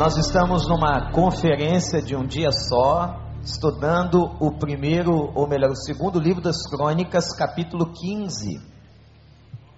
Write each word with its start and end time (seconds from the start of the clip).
Nós 0.00 0.16
estamos 0.16 0.66
numa 0.66 1.12
conferência 1.12 2.00
de 2.00 2.16
um 2.16 2.26
dia 2.26 2.50
só, 2.50 3.20
estudando 3.42 4.34
o 4.40 4.50
primeiro, 4.58 5.12
ou 5.34 5.46
melhor, 5.46 5.72
o 5.72 5.76
segundo 5.76 6.18
livro 6.18 6.40
das 6.40 6.66
Crônicas, 6.70 7.36
capítulo 7.36 7.92
15. 7.92 8.66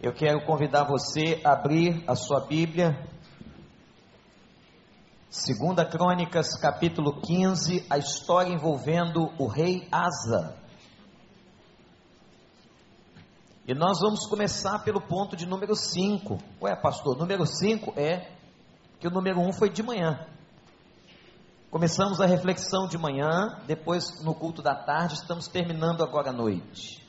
Eu 0.01 0.13
quero 0.13 0.47
convidar 0.47 0.85
você 0.85 1.41
a 1.45 1.55
abrir 1.55 2.05
a 2.07 2.15
sua 2.15 2.47
Bíblia. 2.47 3.05
Segunda 5.29 5.85
Crônicas, 5.85 6.57
capítulo 6.57 7.21
15, 7.21 7.85
a 7.91 7.99
história 7.99 8.53
envolvendo 8.53 9.29
o 9.41 9.49
rei 9.49 9.89
Asa. 9.91 10.55
E 13.67 13.75
nós 13.75 13.99
vamos 13.99 14.25
começar 14.29 14.85
pelo 14.85 15.01
ponto 15.01 15.35
de 15.35 15.47
número 15.47 15.75
5. 15.75 16.39
Ué, 16.63 16.77
pastor, 16.77 17.19
número 17.19 17.45
5 17.45 17.95
é 17.97 18.41
que 19.03 19.09
o 19.09 19.11
número 19.11 19.41
1 19.41 19.49
um 19.49 19.53
foi 19.53 19.69
de 19.69 19.83
manhã. 19.83 20.25
Começamos 21.73 22.21
a 22.21 22.25
reflexão 22.25 22.87
de 22.87 22.97
manhã, 22.97 23.61
depois 23.67 24.23
no 24.23 24.33
culto 24.33 24.63
da 24.63 24.77
tarde, 24.77 25.15
estamos 25.15 25.49
terminando 25.49 26.05
agora 26.05 26.31
à 26.31 26.33
noite. 26.33 27.05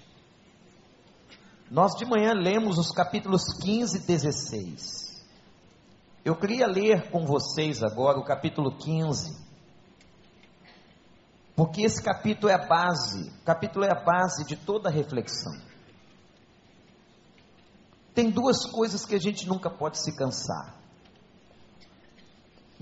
Nós 1.70 1.94
de 1.96 2.04
manhã 2.04 2.34
lemos 2.34 2.80
os 2.80 2.90
capítulos 2.90 3.44
15 3.62 4.00
e 4.00 4.08
16. 4.08 5.24
Eu 6.26 6.36
queria 6.36 6.66
ler 6.66 7.12
com 7.12 7.28
vocês 7.28 7.84
agora 7.84 8.18
o 8.18 8.26
capítulo 8.26 8.76
15, 8.76 9.38
porque 11.56 11.84
esse 11.84 12.02
capítulo 12.02 12.52
é 12.52 12.56
a 12.56 12.66
base, 12.68 13.30
o 13.30 13.46
capítulo 13.46 13.86
é 13.86 13.92
a 13.92 14.04
base 14.04 14.44
de 14.48 14.56
toda 14.56 14.90
a 14.90 14.92
reflexão. 14.92 15.54
Tem 18.16 18.32
duas 18.32 18.66
coisas 18.66 19.06
que 19.06 19.14
a 19.14 19.20
gente 19.20 19.48
nunca 19.48 19.70
pode 19.70 20.00
se 20.00 20.16
cansar. 20.16 20.82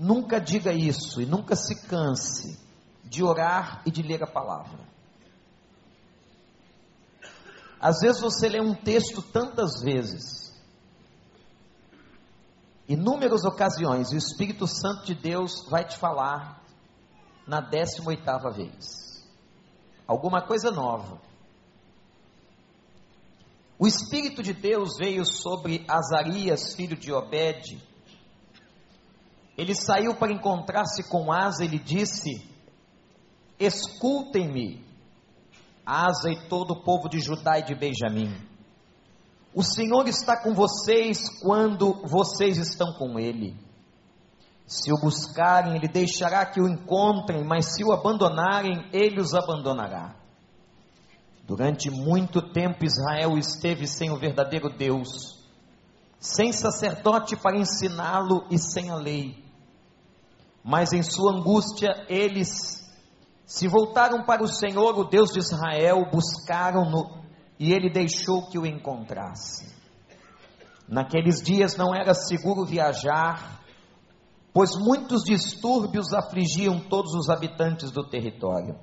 Nunca 0.02 0.40
diga 0.40 0.72
isso 0.72 1.22
e 1.22 1.26
nunca 1.26 1.54
se 1.54 1.86
canse 1.86 2.58
de 3.04 3.22
orar 3.22 3.82
e 3.86 3.90
de 3.92 4.02
ler 4.02 4.20
a 4.24 4.26
palavra. 4.26 4.80
Às 7.80 8.00
vezes 8.00 8.20
você 8.20 8.48
lê 8.48 8.60
um 8.60 8.74
texto 8.74 9.22
tantas 9.22 9.80
vezes, 9.80 10.60
inúmeras 12.88 13.44
ocasiões, 13.44 14.10
o 14.10 14.16
Espírito 14.16 14.66
Santo 14.66 15.04
de 15.04 15.14
Deus 15.14 15.68
vai 15.70 15.84
te 15.84 15.96
falar 15.96 16.60
na 17.46 17.60
18 17.60 18.08
oitava 18.08 18.50
vez. 18.50 19.24
Alguma 20.04 20.44
coisa 20.44 20.72
nova. 20.72 21.22
O 23.78 23.86
Espírito 23.86 24.42
de 24.42 24.52
Deus 24.52 24.96
veio 24.98 25.24
sobre 25.24 25.86
Azarias, 25.86 26.74
filho 26.74 26.96
de 26.96 27.12
Obed. 27.12 27.91
Ele 29.56 29.74
saiu 29.74 30.14
para 30.16 30.32
encontrar-se 30.32 31.08
com 31.08 31.32
Asa 31.32 31.64
e 31.64 31.68
lhe 31.68 31.78
disse: 31.78 32.30
Escutem-me, 33.58 34.84
Asa 35.84 36.30
e 36.30 36.48
todo 36.48 36.72
o 36.72 36.82
povo 36.82 37.08
de 37.08 37.20
Judá 37.20 37.58
e 37.58 37.64
de 37.64 37.74
Benjamim. 37.74 38.34
O 39.54 39.62
Senhor 39.62 40.08
está 40.08 40.42
com 40.42 40.54
vocês 40.54 41.28
quando 41.40 41.92
vocês 42.04 42.56
estão 42.56 42.94
com 42.94 43.18
Ele. 43.18 43.54
Se 44.66 44.90
o 44.90 44.98
buscarem, 44.98 45.76
Ele 45.76 45.88
deixará 45.88 46.46
que 46.46 46.60
o 46.60 46.66
encontrem, 46.68 47.44
mas 47.44 47.74
se 47.74 47.84
o 47.84 47.92
abandonarem, 47.92 48.88
Ele 48.92 49.20
os 49.20 49.34
abandonará. 49.34 50.16
Durante 51.46 51.90
muito 51.90 52.40
tempo 52.40 52.84
Israel 52.84 53.36
esteve 53.36 53.86
sem 53.86 54.10
o 54.10 54.16
verdadeiro 54.16 54.70
Deus, 54.70 55.41
sem 56.22 56.52
sacerdote 56.52 57.34
para 57.34 57.58
ensiná-lo 57.58 58.46
e 58.48 58.56
sem 58.56 58.90
a 58.90 58.94
lei. 58.94 59.44
Mas 60.62 60.92
em 60.92 61.02
sua 61.02 61.32
angústia 61.32 62.06
eles 62.08 62.80
se 63.44 63.66
voltaram 63.66 64.24
para 64.24 64.40
o 64.40 64.46
Senhor, 64.46 64.96
o 64.96 65.04
Deus 65.04 65.32
de 65.32 65.40
Israel, 65.40 66.08
buscaram-no 66.10 67.20
e 67.58 67.72
ele 67.72 67.90
deixou 67.90 68.46
que 68.46 68.56
o 68.56 68.64
encontrasse. 68.64 69.68
Naqueles 70.88 71.42
dias 71.42 71.76
não 71.76 71.92
era 71.92 72.14
seguro 72.14 72.64
viajar, 72.64 73.60
pois 74.54 74.76
muitos 74.76 75.24
distúrbios 75.24 76.12
afligiam 76.12 76.78
todos 76.88 77.14
os 77.14 77.28
habitantes 77.28 77.90
do 77.90 78.08
território. 78.08 78.78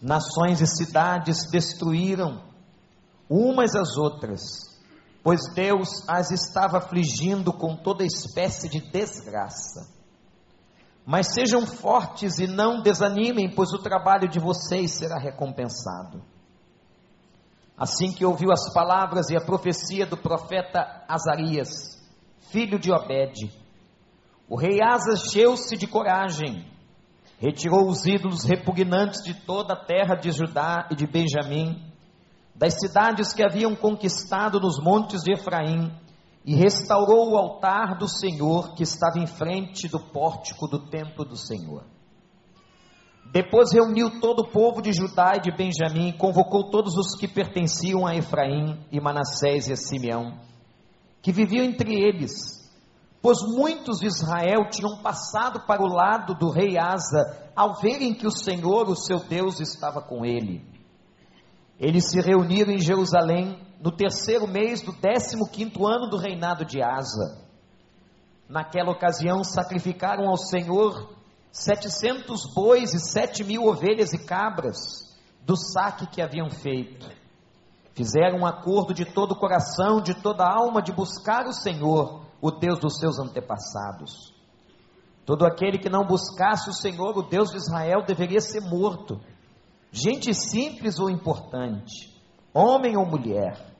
Nações 0.00 0.62
e 0.62 0.66
cidades 0.66 1.50
destruíram 1.50 2.42
umas 3.28 3.74
às 3.74 3.98
outras, 3.98 4.69
pois 5.22 5.40
Deus 5.54 6.08
as 6.08 6.30
estava 6.30 6.78
afligindo 6.78 7.52
com 7.52 7.76
toda 7.76 8.04
espécie 8.04 8.68
de 8.68 8.80
desgraça. 8.80 9.88
Mas 11.04 11.32
sejam 11.32 11.66
fortes 11.66 12.38
e 12.38 12.46
não 12.46 12.82
desanimem, 12.82 13.54
pois 13.54 13.72
o 13.72 13.82
trabalho 13.82 14.28
de 14.28 14.38
vocês 14.38 14.92
será 14.92 15.18
recompensado. 15.18 16.22
Assim 17.76 18.12
que 18.12 18.24
ouviu 18.24 18.52
as 18.52 18.72
palavras 18.72 19.30
e 19.30 19.36
a 19.36 19.40
profecia 19.40 20.06
do 20.06 20.16
profeta 20.16 21.04
Azarias, 21.08 21.98
filho 22.50 22.78
de 22.78 22.92
Obed, 22.92 23.50
o 24.48 24.56
rei 24.56 24.82
Asa 24.82 25.14
encheu-se 25.14 25.76
de 25.76 25.86
coragem 25.86 26.70
retirou 27.40 27.88
os 27.88 28.04
ídolos 28.04 28.44
repugnantes 28.44 29.22
de 29.24 29.32
toda 29.32 29.72
a 29.72 29.84
terra 29.84 30.14
de 30.14 30.30
Judá 30.30 30.86
e 30.90 30.94
de 30.94 31.06
Benjamim, 31.06 31.89
das 32.54 32.74
cidades 32.74 33.32
que 33.32 33.42
haviam 33.42 33.74
conquistado 33.74 34.60
nos 34.60 34.78
montes 34.78 35.22
de 35.22 35.32
Efraim, 35.32 35.90
e 36.44 36.54
restaurou 36.54 37.32
o 37.32 37.36
altar 37.36 37.98
do 37.98 38.08
Senhor 38.08 38.74
que 38.74 38.82
estava 38.82 39.18
em 39.18 39.26
frente 39.26 39.88
do 39.88 40.00
pórtico 40.00 40.66
do 40.66 40.88
templo 40.88 41.24
do 41.24 41.36
Senhor. 41.36 41.84
Depois 43.32 43.72
reuniu 43.72 44.20
todo 44.20 44.40
o 44.40 44.50
povo 44.50 44.82
de 44.82 44.92
Judá 44.92 45.34
e 45.36 45.40
de 45.40 45.56
Benjamim, 45.56 46.08
e 46.08 46.18
convocou 46.18 46.70
todos 46.70 46.96
os 46.96 47.14
que 47.14 47.28
pertenciam 47.28 48.06
a 48.06 48.14
Efraim 48.16 48.84
e 48.90 49.00
Manassés 49.00 49.68
e 49.68 49.72
a 49.72 49.76
Simeão, 49.76 50.40
que 51.22 51.30
viviam 51.30 51.64
entre 51.64 51.94
eles, 51.94 52.68
pois 53.22 53.38
muitos 53.42 54.00
de 54.00 54.06
Israel 54.06 54.68
tinham 54.70 55.00
passado 55.02 55.60
para 55.66 55.82
o 55.82 55.86
lado 55.86 56.34
do 56.34 56.50
rei 56.50 56.78
Asa, 56.78 57.52
ao 57.54 57.74
verem 57.80 58.14
que 58.14 58.26
o 58.26 58.32
Senhor, 58.32 58.88
o 58.88 58.96
seu 58.96 59.20
Deus, 59.20 59.60
estava 59.60 60.00
com 60.00 60.24
ele. 60.24 60.64
Eles 61.80 62.10
se 62.10 62.20
reuniram 62.20 62.70
em 62.70 62.78
Jerusalém 62.78 63.58
no 63.80 63.90
terceiro 63.90 64.46
mês 64.46 64.82
do 64.82 64.92
décimo 64.92 65.48
quinto 65.48 65.86
ano 65.86 66.10
do 66.10 66.18
reinado 66.18 66.64
de 66.64 66.82
Asa. 66.82 67.48
Naquela 68.46 68.90
ocasião 68.90 69.42
sacrificaram 69.42 70.28
ao 70.28 70.36
Senhor 70.36 71.14
setecentos 71.50 72.42
bois 72.54 72.92
e 72.92 73.00
sete 73.00 73.42
mil 73.42 73.64
ovelhas 73.64 74.12
e 74.12 74.18
cabras 74.18 74.76
do 75.46 75.56
saque 75.56 76.06
que 76.06 76.20
haviam 76.20 76.50
feito. 76.50 77.08
Fizeram 77.94 78.40
um 78.40 78.46
acordo 78.46 78.92
de 78.92 79.06
todo 79.06 79.32
o 79.32 79.38
coração, 79.38 80.02
de 80.02 80.14
toda 80.14 80.44
a 80.44 80.52
alma, 80.52 80.82
de 80.82 80.92
buscar 80.92 81.46
o 81.46 81.52
Senhor 81.52 82.26
o 82.40 82.50
Deus 82.50 82.78
dos 82.78 82.98
seus 82.98 83.18
antepassados. 83.18 84.34
Todo 85.26 85.44
aquele 85.44 85.78
que 85.78 85.90
não 85.90 86.04
buscasse 86.04 86.68
o 86.70 86.72
Senhor, 86.72 87.16
o 87.16 87.22
Deus 87.22 87.50
de 87.50 87.56
Israel, 87.56 88.02
deveria 88.06 88.40
ser 88.40 88.60
morto. 88.60 89.20
Gente 89.92 90.32
simples 90.32 90.98
ou 90.98 91.10
importante, 91.10 92.14
homem 92.54 92.96
ou 92.96 93.04
mulher, 93.04 93.74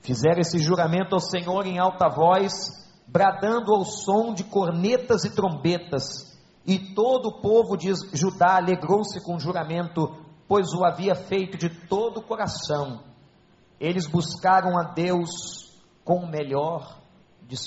fizeram 0.00 0.40
esse 0.40 0.58
juramento 0.58 1.14
ao 1.14 1.20
Senhor 1.20 1.66
em 1.66 1.78
alta 1.78 2.08
voz, 2.08 2.52
bradando 3.06 3.72
ao 3.72 3.84
som 3.84 4.34
de 4.34 4.44
cornetas 4.44 5.24
e 5.24 5.34
trombetas, 5.34 6.38
e 6.66 6.94
todo 6.94 7.28
o 7.28 7.40
povo 7.40 7.76
de 7.76 7.92
Judá 8.12 8.56
alegrou-se 8.56 9.20
com 9.24 9.36
o 9.36 9.40
juramento, 9.40 10.14
pois 10.46 10.72
o 10.74 10.84
havia 10.84 11.14
feito 11.14 11.56
de 11.56 11.70
todo 11.86 12.18
o 12.18 12.22
coração. 12.22 13.02
Eles 13.80 14.06
buscaram 14.06 14.78
a 14.78 14.92
Deus 14.92 15.74
com 16.04 16.16
o 16.16 16.30
melhor 16.30 17.00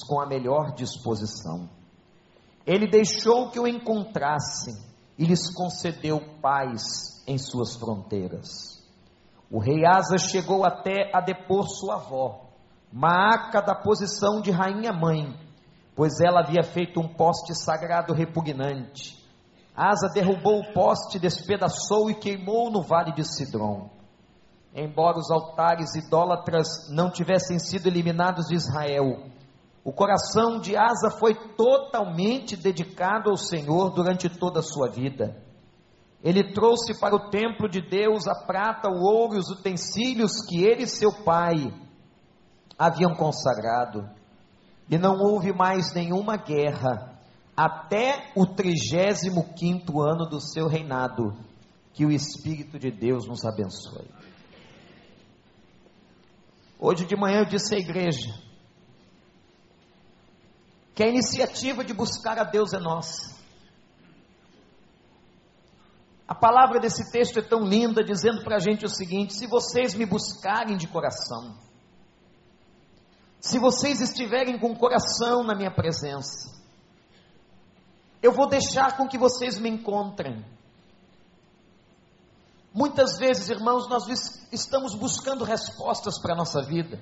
com 0.07 0.21
a 0.21 0.25
melhor 0.25 0.73
disposição. 0.73 1.69
Ele 2.65 2.87
deixou 2.87 3.49
que 3.49 3.59
o 3.59 3.67
encontrassem 3.67 4.73
e 5.17 5.25
lhes 5.25 5.53
concedeu 5.53 6.19
paz 6.41 7.23
em 7.27 7.37
suas 7.37 7.75
fronteiras. 7.75 8.83
O 9.49 9.59
rei 9.59 9.85
Asa 9.85 10.17
chegou 10.17 10.65
até 10.65 11.11
a 11.13 11.21
depor 11.21 11.67
sua 11.67 11.95
avó, 11.95 12.43
Maaca 12.95 13.59
da 13.59 13.73
posição 13.73 14.39
de 14.39 14.51
rainha 14.51 14.93
mãe, 14.93 15.35
pois 15.95 16.21
ela 16.21 16.41
havia 16.41 16.63
feito 16.63 16.99
um 16.99 17.07
poste 17.07 17.55
sagrado 17.55 18.13
repugnante. 18.13 19.17
Asa 19.75 20.09
derrubou 20.13 20.59
o 20.59 20.73
poste, 20.73 21.17
despedaçou 21.17 22.11
e 22.11 22.13
queimou 22.13 22.69
no 22.69 22.83
vale 22.83 23.11
de 23.11 23.23
Sidrom. 23.23 23.89
Embora 24.75 25.17
os 25.17 25.31
altares 25.31 25.95
idólatras 25.95 26.87
não 26.91 27.09
tivessem 27.09 27.57
sido 27.57 27.87
eliminados 27.87 28.45
de 28.45 28.55
Israel, 28.55 29.23
o 29.83 29.91
coração 29.91 30.59
de 30.59 30.77
Asa 30.77 31.11
foi 31.19 31.35
totalmente 31.55 32.55
dedicado 32.55 33.29
ao 33.29 33.35
Senhor 33.35 33.89
durante 33.89 34.29
toda 34.29 34.59
a 34.59 34.63
sua 34.63 34.89
vida. 34.89 35.35
Ele 36.23 36.53
trouxe 36.53 36.97
para 36.97 37.13
o 37.13 37.29
templo 37.29 37.67
de 37.67 37.81
Deus 37.81 38.25
a 38.25 38.45
prata, 38.45 38.87
o 38.87 39.03
ouro 39.03 39.35
e 39.35 39.39
os 39.39 39.49
utensílios 39.49 40.31
que 40.47 40.63
ele 40.63 40.83
e 40.83 40.87
seu 40.87 41.11
pai 41.11 41.73
haviam 42.79 43.13
consagrado. 43.13 44.09
E 44.89 44.97
não 44.97 45.17
houve 45.17 45.51
mais 45.51 45.93
nenhuma 45.93 46.37
guerra, 46.37 47.19
até 47.55 48.31
o 48.37 48.45
35 48.45 50.01
ano 50.01 50.25
do 50.29 50.39
seu 50.39 50.67
reinado. 50.67 51.35
Que 51.91 52.05
o 52.05 52.11
Espírito 52.11 52.79
de 52.79 52.89
Deus 52.89 53.27
nos 53.27 53.43
abençoe. 53.43 54.09
Hoje 56.79 57.05
de 57.05 57.15
manhã 57.17 57.39
eu 57.39 57.45
disse 57.45 57.75
à 57.75 57.77
igreja 57.77 58.33
que 60.95 61.03
a 61.03 61.07
iniciativa 61.07 61.83
de 61.83 61.93
buscar 61.93 62.37
a 62.37 62.43
Deus 62.43 62.73
é 62.73 62.79
nossa. 62.79 63.33
A 66.27 66.35
palavra 66.35 66.79
desse 66.79 67.11
texto 67.11 67.39
é 67.39 67.41
tão 67.41 67.61
linda, 67.61 68.03
dizendo 68.03 68.43
para 68.43 68.55
a 68.55 68.59
gente 68.59 68.85
o 68.85 68.89
seguinte: 68.89 69.33
se 69.33 69.47
vocês 69.47 69.93
me 69.93 70.05
buscarem 70.05 70.77
de 70.77 70.87
coração, 70.87 71.57
se 73.39 73.59
vocês 73.59 74.01
estiverem 74.01 74.57
com 74.57 74.71
o 74.71 74.77
coração 74.77 75.43
na 75.43 75.53
minha 75.53 75.71
presença, 75.71 76.49
eu 78.21 78.31
vou 78.31 78.47
deixar 78.47 78.95
com 78.95 79.07
que 79.07 79.17
vocês 79.17 79.59
me 79.59 79.69
encontrem. 79.69 80.45
Muitas 82.73 83.19
vezes, 83.19 83.49
irmãos, 83.49 83.87
nós 83.87 84.07
estamos 84.51 84.95
buscando 84.95 85.43
respostas 85.43 86.19
para 86.19 86.33
a 86.33 86.37
nossa 86.37 86.61
vida. 86.63 86.99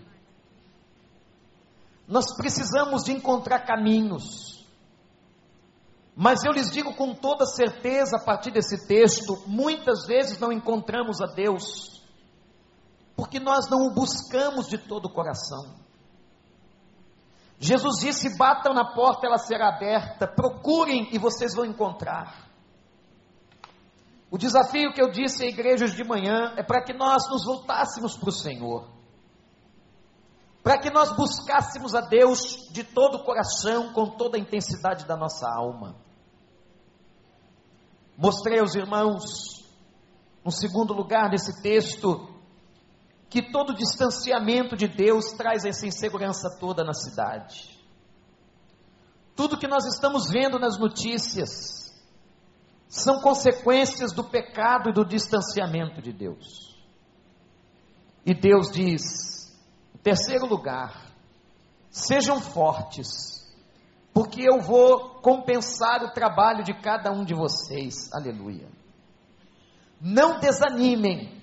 Nós 2.08 2.36
precisamos 2.36 3.04
de 3.04 3.12
encontrar 3.12 3.66
caminhos. 3.66 4.52
Mas 6.16 6.44
eu 6.44 6.52
lhes 6.52 6.70
digo 6.70 6.94
com 6.96 7.16
toda 7.16 7.46
certeza, 7.46 8.18
a 8.18 8.24
partir 8.24 8.52
desse 8.52 8.86
texto, 8.86 9.44
muitas 9.48 10.06
vezes 10.06 10.40
não 10.40 10.52
encontramos 10.52 11.22
a 11.22 11.26
Deus, 11.26 12.02
porque 13.16 13.40
nós 13.40 13.70
não 13.70 13.88
o 13.88 13.94
buscamos 13.94 14.68
de 14.68 14.78
todo 14.78 15.06
o 15.06 15.14
coração. 15.14 15.76
Jesus 17.60 18.00
disse: 18.00 18.38
batam 18.38 18.74
na 18.74 18.94
porta, 18.94 19.28
ela 19.28 19.38
será 19.38 19.70
aberta, 19.70 20.28
procurem 20.28 21.10
e 21.14 21.20
vocês 21.20 21.54
vão 21.56 21.64
encontrar. 21.64 22.50
O 24.32 24.38
desafio 24.38 24.94
que 24.94 25.02
eu 25.02 25.12
disse 25.12 25.44
à 25.44 25.48
igreja 25.48 25.86
de 25.86 26.04
manhã 26.04 26.54
é 26.58 26.64
para 26.64 26.84
que 26.84 26.94
nós 26.94 27.30
nos 27.30 27.46
voltássemos 27.46 28.18
para 28.18 28.30
o 28.30 28.34
Senhor, 28.34 28.88
para 30.64 30.80
que 30.80 30.90
nós 30.92 31.16
buscássemos 31.16 31.96
a 31.96 32.02
Deus 32.02 32.70
de 32.72 32.84
todo 32.84 33.16
o 33.16 33.24
coração, 33.24 33.94
com 33.94 34.12
toda 34.12 34.38
a 34.38 34.40
intensidade 34.40 35.06
da 35.06 35.18
nossa 35.18 35.48
alma. 35.48 35.96
Mostrei 38.16 38.60
aos 38.60 38.76
irmãos, 38.76 39.66
no 40.46 40.52
segundo 40.52 40.94
lugar 40.94 41.30
desse 41.30 41.62
texto, 41.64 42.30
que 43.30 43.52
todo 43.52 43.74
distanciamento 43.74 44.76
de 44.76 44.88
Deus 44.88 45.32
traz 45.32 45.66
essa 45.66 45.88
insegurança 45.88 46.58
toda 46.60 46.84
na 46.84 46.94
cidade. 46.94 47.80
Tudo 49.36 49.58
que 49.58 49.68
nós 49.68 49.86
estamos 49.86 50.30
vendo 50.30 50.60
nas 50.60 50.78
notícias 50.78 51.92
são 52.88 53.22
consequências 53.22 54.12
do 54.12 54.24
pecado 54.24 54.90
e 54.90 54.94
do 54.94 55.06
distanciamento 55.06 56.02
de 56.02 56.12
Deus. 56.12 56.78
E 58.26 58.36
Deus 58.36 58.70
diz, 58.70 59.41
terceiro 60.04 60.46
lugar, 60.46 61.12
sejam 61.90 62.40
fortes, 62.40 63.08
porque 64.14 64.42
eu 64.42 64.60
vou 64.60 65.22
compensar 65.22 66.04
o 66.04 66.12
trabalho 66.12 66.64
de 66.64 66.74
cada 66.74 67.12
um 67.12 67.24
de 67.24 67.34
vocês. 67.34 68.12
Aleluia. 68.14 68.68
Não 70.00 70.40
desanimem, 70.40 71.42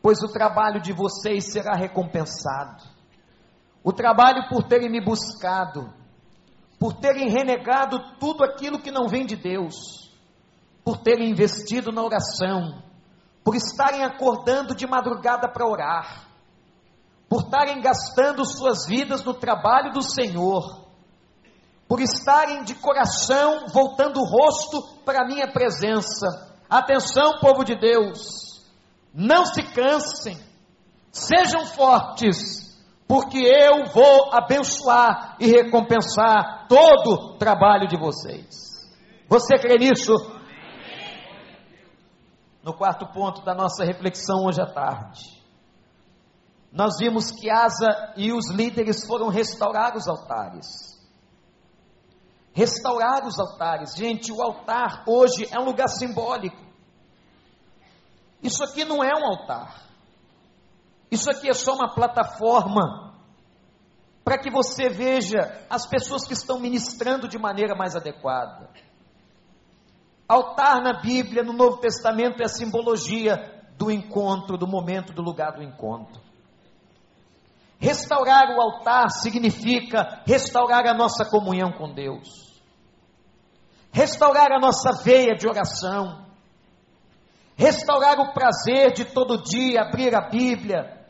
pois 0.00 0.22
o 0.22 0.28
trabalho 0.28 0.80
de 0.80 0.92
vocês 0.92 1.52
será 1.52 1.74
recompensado. 1.74 2.84
O 3.82 3.92
trabalho 3.92 4.48
por 4.48 4.62
terem 4.64 4.90
me 4.90 5.04
buscado, 5.04 5.92
por 6.78 6.94
terem 6.94 7.28
renegado 7.28 7.98
tudo 8.18 8.44
aquilo 8.44 8.80
que 8.80 8.90
não 8.90 9.08
vem 9.08 9.26
de 9.26 9.36
Deus, 9.36 10.14
por 10.84 10.98
terem 10.98 11.30
investido 11.30 11.90
na 11.90 12.02
oração, 12.02 12.82
por 13.42 13.56
estarem 13.56 14.04
acordando 14.04 14.74
de 14.74 14.86
madrugada 14.86 15.48
para 15.48 15.68
orar, 15.68 16.28
por 17.28 17.42
estarem 17.42 17.80
gastando 17.80 18.44
suas 18.44 18.86
vidas 18.86 19.24
no 19.24 19.34
trabalho 19.34 19.92
do 19.92 20.02
Senhor, 20.02 20.86
por 21.88 22.00
estarem 22.00 22.64
de 22.64 22.74
coração 22.74 23.66
voltando 23.72 24.18
o 24.20 24.24
rosto 24.24 25.02
para 25.04 25.22
a 25.22 25.26
minha 25.26 25.50
presença. 25.50 26.54
Atenção, 26.68 27.38
povo 27.40 27.64
de 27.64 27.76
Deus 27.78 28.46
não 29.16 29.46
se 29.46 29.62
cansem, 29.62 30.38
sejam 31.10 31.64
fortes, 31.64 32.76
porque 33.08 33.38
eu 33.38 33.86
vou 33.86 34.34
abençoar 34.34 35.36
e 35.40 35.46
recompensar 35.46 36.66
todo 36.68 37.12
o 37.12 37.38
trabalho 37.38 37.88
de 37.88 37.96
vocês. 37.98 38.86
Você 39.26 39.56
crê 39.56 39.76
nisso? 39.78 40.12
No 42.62 42.74
quarto 42.74 43.06
ponto 43.06 43.42
da 43.42 43.54
nossa 43.54 43.84
reflexão 43.84 44.44
hoje 44.44 44.60
à 44.60 44.66
tarde, 44.66 45.35
nós 46.76 46.98
vimos 46.98 47.30
que 47.30 47.48
Asa 47.48 48.12
e 48.18 48.30
os 48.34 48.50
líderes 48.50 49.06
foram 49.06 49.28
restaurar 49.28 49.96
os 49.96 50.06
altares. 50.06 50.66
Restaurar 52.52 53.26
os 53.26 53.38
altares, 53.40 53.94
gente, 53.96 54.30
o 54.30 54.42
altar 54.42 55.02
hoje 55.08 55.48
é 55.50 55.58
um 55.58 55.64
lugar 55.64 55.88
simbólico. 55.88 56.62
Isso 58.42 58.62
aqui 58.62 58.84
não 58.84 59.02
é 59.02 59.10
um 59.18 59.24
altar. 59.24 59.84
Isso 61.10 61.30
aqui 61.30 61.48
é 61.48 61.54
só 61.54 61.72
uma 61.72 61.94
plataforma 61.94 63.16
para 64.22 64.36
que 64.36 64.50
você 64.50 64.90
veja 64.90 65.66
as 65.70 65.88
pessoas 65.88 66.26
que 66.26 66.34
estão 66.34 66.60
ministrando 66.60 67.26
de 67.26 67.38
maneira 67.38 67.74
mais 67.74 67.96
adequada. 67.96 68.68
Altar 70.28 70.82
na 70.82 71.00
Bíblia, 71.00 71.42
no 71.42 71.54
Novo 71.54 71.78
Testamento, 71.78 72.42
é 72.42 72.44
a 72.44 72.50
simbologia 72.50 73.64
do 73.78 73.90
encontro, 73.90 74.58
do 74.58 74.66
momento, 74.66 75.14
do 75.14 75.22
lugar 75.22 75.52
do 75.52 75.62
encontro. 75.62 76.25
Restaurar 77.78 78.56
o 78.56 78.60
altar 78.60 79.10
significa 79.10 80.22
restaurar 80.26 80.86
a 80.86 80.94
nossa 80.94 81.24
comunhão 81.24 81.72
com 81.72 81.92
Deus, 81.92 82.62
restaurar 83.92 84.50
a 84.50 84.58
nossa 84.58 84.92
veia 85.02 85.34
de 85.34 85.46
oração, 85.46 86.24
restaurar 87.54 88.18
o 88.18 88.32
prazer 88.32 88.92
de 88.92 89.04
todo 89.04 89.42
dia 89.42 89.82
abrir 89.82 90.14
a 90.14 90.28
Bíblia, 90.28 91.06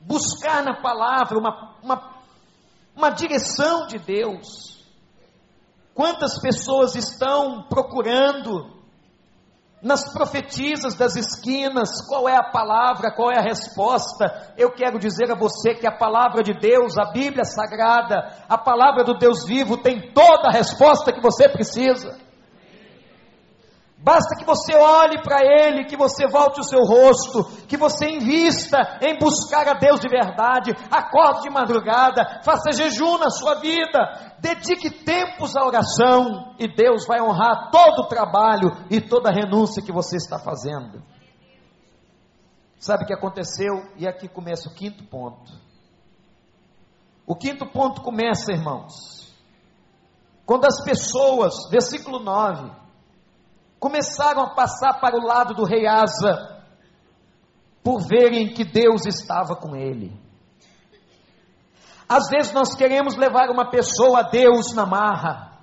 buscar 0.00 0.64
na 0.64 0.80
palavra 0.80 1.38
uma, 1.38 1.76
uma, 1.82 2.22
uma 2.96 3.10
direção 3.10 3.86
de 3.86 3.98
Deus. 3.98 4.82
Quantas 5.94 6.40
pessoas 6.40 6.94
estão 6.94 7.64
procurando 7.68 8.81
nas 9.82 10.12
profetisas 10.12 10.94
das 10.94 11.16
esquinas, 11.16 12.06
qual 12.06 12.28
é 12.28 12.36
a 12.36 12.50
palavra, 12.50 13.10
qual 13.10 13.32
é 13.32 13.38
a 13.38 13.42
resposta. 13.42 14.52
Eu 14.56 14.70
quero 14.70 14.98
dizer 14.98 15.30
a 15.32 15.34
você 15.34 15.74
que 15.74 15.86
a 15.86 15.96
palavra 15.96 16.42
de 16.42 16.54
Deus, 16.54 16.96
a 16.96 17.10
Bíblia 17.10 17.44
Sagrada, 17.44 18.32
a 18.48 18.56
palavra 18.56 19.02
do 19.02 19.18
Deus 19.18 19.44
vivo, 19.44 19.76
tem 19.76 20.12
toda 20.12 20.48
a 20.48 20.52
resposta 20.52 21.12
que 21.12 21.20
você 21.20 21.48
precisa. 21.48 22.16
Basta 24.02 24.34
que 24.36 24.44
você 24.44 24.74
olhe 24.74 25.22
para 25.22 25.38
Ele, 25.44 25.84
que 25.84 25.96
você 25.96 26.26
volte 26.26 26.58
o 26.58 26.64
seu 26.64 26.80
rosto, 26.80 27.44
que 27.68 27.76
você 27.76 28.10
invista 28.10 28.98
em 29.00 29.16
buscar 29.16 29.68
a 29.68 29.74
Deus 29.74 30.00
de 30.00 30.08
verdade, 30.08 30.72
acorde 30.90 31.42
de 31.42 31.50
madrugada, 31.50 32.40
faça 32.44 32.72
jejum 32.72 33.16
na 33.18 33.30
sua 33.30 33.60
vida, 33.60 34.34
dedique 34.40 34.90
tempos 34.90 35.56
à 35.56 35.64
oração, 35.64 36.52
e 36.58 36.66
Deus 36.66 37.06
vai 37.06 37.22
honrar 37.22 37.70
todo 37.70 38.00
o 38.00 38.08
trabalho 38.08 38.72
e 38.90 39.00
toda 39.00 39.30
a 39.30 39.32
renúncia 39.32 39.82
que 39.82 39.92
você 39.92 40.16
está 40.16 40.36
fazendo. 40.36 41.00
Sabe 42.80 43.04
o 43.04 43.06
que 43.06 43.14
aconteceu? 43.14 43.84
E 43.96 44.08
aqui 44.08 44.26
começa 44.26 44.68
o 44.68 44.74
quinto 44.74 45.04
ponto. 45.04 45.52
O 47.24 47.36
quinto 47.36 47.64
ponto 47.70 48.02
começa, 48.02 48.52
irmãos, 48.52 49.32
quando 50.44 50.64
as 50.64 50.82
pessoas, 50.82 51.70
versículo 51.70 52.18
9, 52.18 52.81
começaram 53.82 54.42
a 54.44 54.54
passar 54.54 55.00
para 55.00 55.16
o 55.16 55.26
lado 55.26 55.54
do 55.54 55.64
rei 55.64 55.88
Asa, 55.88 56.62
por 57.82 58.06
verem 58.06 58.54
que 58.54 58.64
Deus 58.64 59.04
estava 59.06 59.56
com 59.56 59.74
ele. 59.74 60.16
Às 62.08 62.28
vezes 62.28 62.52
nós 62.52 62.76
queremos 62.76 63.16
levar 63.16 63.50
uma 63.50 63.68
pessoa 63.68 64.20
a 64.20 64.22
Deus 64.22 64.72
na 64.72 64.86
marra, 64.86 65.58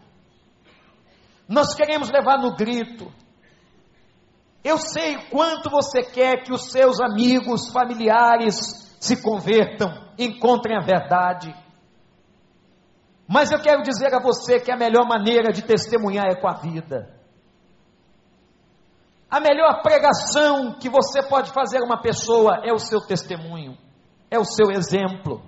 nós 1.47 1.73
queremos 1.73 2.11
levar 2.11 2.39
no 2.39 2.57
grito. 2.57 3.09
Eu 4.65 4.77
sei 4.77 5.15
quanto 5.29 5.69
você 5.69 6.03
quer 6.03 6.43
que 6.43 6.51
os 6.51 6.71
seus 6.71 6.99
amigos, 6.99 7.71
familiares 7.71 8.97
se 8.99 9.23
convertam, 9.23 10.11
encontrem 10.17 10.75
a 10.75 10.85
verdade. 10.85 11.55
Mas 13.25 13.49
eu 13.49 13.61
quero 13.61 13.81
dizer 13.81 14.13
a 14.13 14.19
você 14.19 14.59
que 14.59 14.73
a 14.73 14.75
melhor 14.75 15.07
maneira 15.07 15.53
de 15.53 15.61
testemunhar 15.61 16.27
é 16.27 16.35
com 16.35 16.49
a 16.49 16.55
vida. 16.55 17.18
A 19.29 19.39
melhor 19.39 19.81
pregação 19.83 20.79
que 20.79 20.89
você 20.89 21.21
pode 21.21 21.51
fazer 21.53 21.81
a 21.81 21.85
uma 21.85 22.01
pessoa 22.01 22.61
é 22.63 22.73
o 22.73 22.79
seu 22.79 22.99
testemunho, 22.99 23.77
é 24.29 24.39
o 24.39 24.43
seu 24.43 24.71
exemplo, 24.71 25.43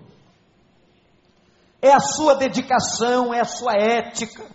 é 1.82 1.92
a 1.92 2.00
sua 2.00 2.36
dedicação, 2.36 3.34
é 3.34 3.40
a 3.40 3.46
sua 3.46 3.74
ética, 3.74 4.46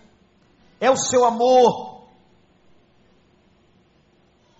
é 0.81 0.89
o 0.89 0.97
seu 0.97 1.25
amor. 1.25 2.07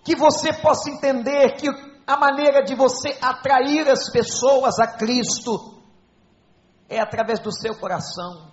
Que 0.03 0.17
você 0.17 0.51
possa 0.51 0.89
entender 0.89 1.55
que 1.55 1.67
a 2.05 2.17
maneira 2.17 2.61
de 2.63 2.75
você 2.75 3.17
atrair 3.21 3.89
as 3.89 4.11
pessoas 4.11 4.79
a 4.79 4.87
Cristo 4.87 5.81
é 6.89 6.99
através 6.99 7.39
do 7.39 7.51
seu 7.51 7.75
coração. 7.77 8.51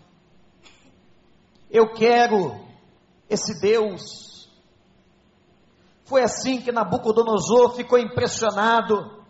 Eu 1.68 1.92
quero 1.92 2.60
esse 3.28 3.60
Deus. 3.60 4.33
Foi 6.04 6.22
assim 6.22 6.60
que 6.60 6.70
Nabucodonosor 6.70 7.74
ficou 7.74 7.98
impressionado 7.98 9.24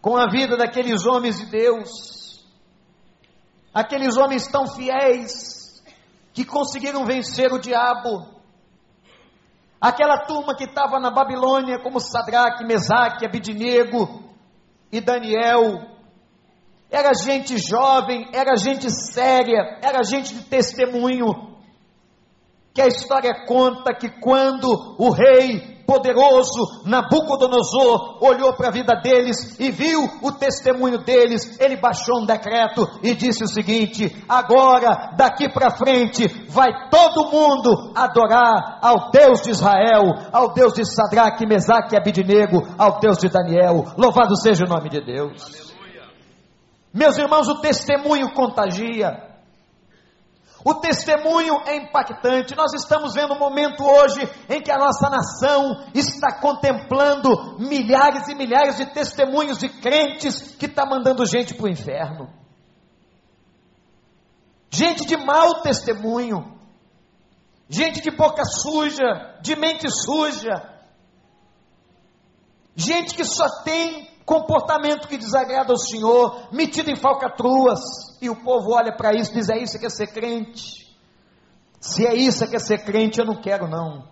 com 0.00 0.16
a 0.16 0.28
vida 0.28 0.56
daqueles 0.56 1.06
homens 1.06 1.38
de 1.38 1.46
Deus, 1.46 2.44
aqueles 3.72 4.16
homens 4.16 4.46
tão 4.46 4.66
fiéis 4.66 5.82
que 6.32 6.44
conseguiram 6.44 7.04
vencer 7.04 7.52
o 7.52 7.58
diabo, 7.58 8.26
aquela 9.80 10.24
turma 10.24 10.56
que 10.56 10.64
estava 10.64 10.98
na 10.98 11.10
Babilônia, 11.10 11.80
como 11.82 12.00
Sadraque, 12.00 12.64
Mesaque, 12.64 13.24
Abidinego 13.24 14.24
e 14.90 15.00
Daniel, 15.00 15.98
era 16.90 17.12
gente 17.12 17.58
jovem, 17.58 18.28
era 18.32 18.56
gente 18.56 18.90
séria, 18.90 19.78
era 19.82 20.02
gente 20.02 20.34
de 20.34 20.44
testemunho. 20.44 21.57
Que 22.74 22.82
a 22.82 22.86
história 22.86 23.46
conta 23.46 23.94
que 23.94 24.08
quando 24.20 24.68
o 24.98 25.10
rei 25.10 25.78
poderoso 25.88 26.84
Nabucodonosor 26.84 28.22
olhou 28.22 28.52
para 28.52 28.68
a 28.68 28.70
vida 28.70 28.94
deles 29.02 29.58
e 29.58 29.70
viu 29.70 30.04
o 30.20 30.30
testemunho 30.32 30.98
deles, 30.98 31.58
ele 31.58 31.78
baixou 31.78 32.20
um 32.20 32.26
decreto 32.26 32.86
e 33.02 33.14
disse 33.14 33.42
o 33.42 33.48
seguinte: 33.48 34.14
agora, 34.28 35.14
daqui 35.16 35.48
para 35.48 35.70
frente, 35.70 36.28
vai 36.50 36.90
todo 36.90 37.30
mundo 37.30 37.92
adorar 37.94 38.78
ao 38.82 39.10
Deus 39.10 39.40
de 39.40 39.50
Israel, 39.50 40.12
ao 40.30 40.52
Deus 40.52 40.74
de 40.74 40.84
Sadraque, 40.84 41.46
Mesaque 41.46 41.94
e 41.94 41.98
Abidinego, 41.98 42.68
ao 42.76 43.00
Deus 43.00 43.16
de 43.16 43.30
Daniel. 43.30 43.86
Louvado 43.96 44.36
seja 44.36 44.66
o 44.66 44.68
nome 44.68 44.90
de 44.90 45.00
Deus. 45.00 45.74
Meus 46.92 47.16
irmãos, 47.16 47.48
o 47.48 47.60
testemunho 47.60 48.32
contagia. 48.34 49.27
O 50.68 50.74
testemunho 50.74 51.62
é 51.64 51.76
impactante. 51.76 52.54
Nós 52.54 52.74
estamos 52.74 53.14
vendo 53.14 53.32
um 53.32 53.38
momento 53.38 53.82
hoje 53.82 54.20
em 54.50 54.60
que 54.60 54.70
a 54.70 54.76
nossa 54.76 55.08
nação 55.08 55.82
está 55.94 56.38
contemplando 56.42 57.58
milhares 57.58 58.28
e 58.28 58.34
milhares 58.34 58.76
de 58.76 58.84
testemunhos 58.92 59.56
de 59.56 59.70
crentes 59.70 60.54
que 60.56 60.66
estão 60.66 60.84
tá 60.84 60.90
mandando 60.94 61.24
gente 61.24 61.54
para 61.54 61.64
o 61.64 61.70
inferno. 61.70 62.28
Gente 64.68 65.06
de 65.06 65.16
mau 65.16 65.62
testemunho, 65.62 66.60
gente 67.66 68.02
de 68.02 68.10
boca 68.10 68.44
suja, 68.44 69.38
de 69.40 69.56
mente 69.56 69.88
suja, 69.90 70.70
gente 72.76 73.14
que 73.14 73.24
só 73.24 73.62
tem 73.62 74.06
comportamento 74.28 75.08
que 75.08 75.16
desagrada 75.16 75.72
ao 75.72 75.78
Senhor, 75.78 76.48
metido 76.52 76.90
em 76.90 76.96
falcatruas, 76.96 77.80
e 78.20 78.28
o 78.28 78.36
povo 78.36 78.74
olha 78.74 78.94
para 78.94 79.14
isso 79.14 79.30
e 79.30 79.34
diz: 79.36 79.48
é 79.48 79.56
isso 79.56 79.78
que 79.78 79.86
é 79.86 79.90
ser 79.90 80.08
crente. 80.08 80.86
Se 81.80 82.06
é 82.06 82.14
isso 82.14 82.46
que 82.46 82.54
é 82.54 82.58
ser 82.58 82.84
crente, 82.84 83.18
eu 83.18 83.24
não 83.24 83.40
quero 83.40 83.66
não. 83.66 84.06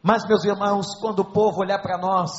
Mas, 0.00 0.24
meus 0.28 0.44
irmãos, 0.44 0.94
quando 1.00 1.20
o 1.20 1.32
povo 1.32 1.62
olhar 1.62 1.82
para 1.82 1.98
nós, 1.98 2.30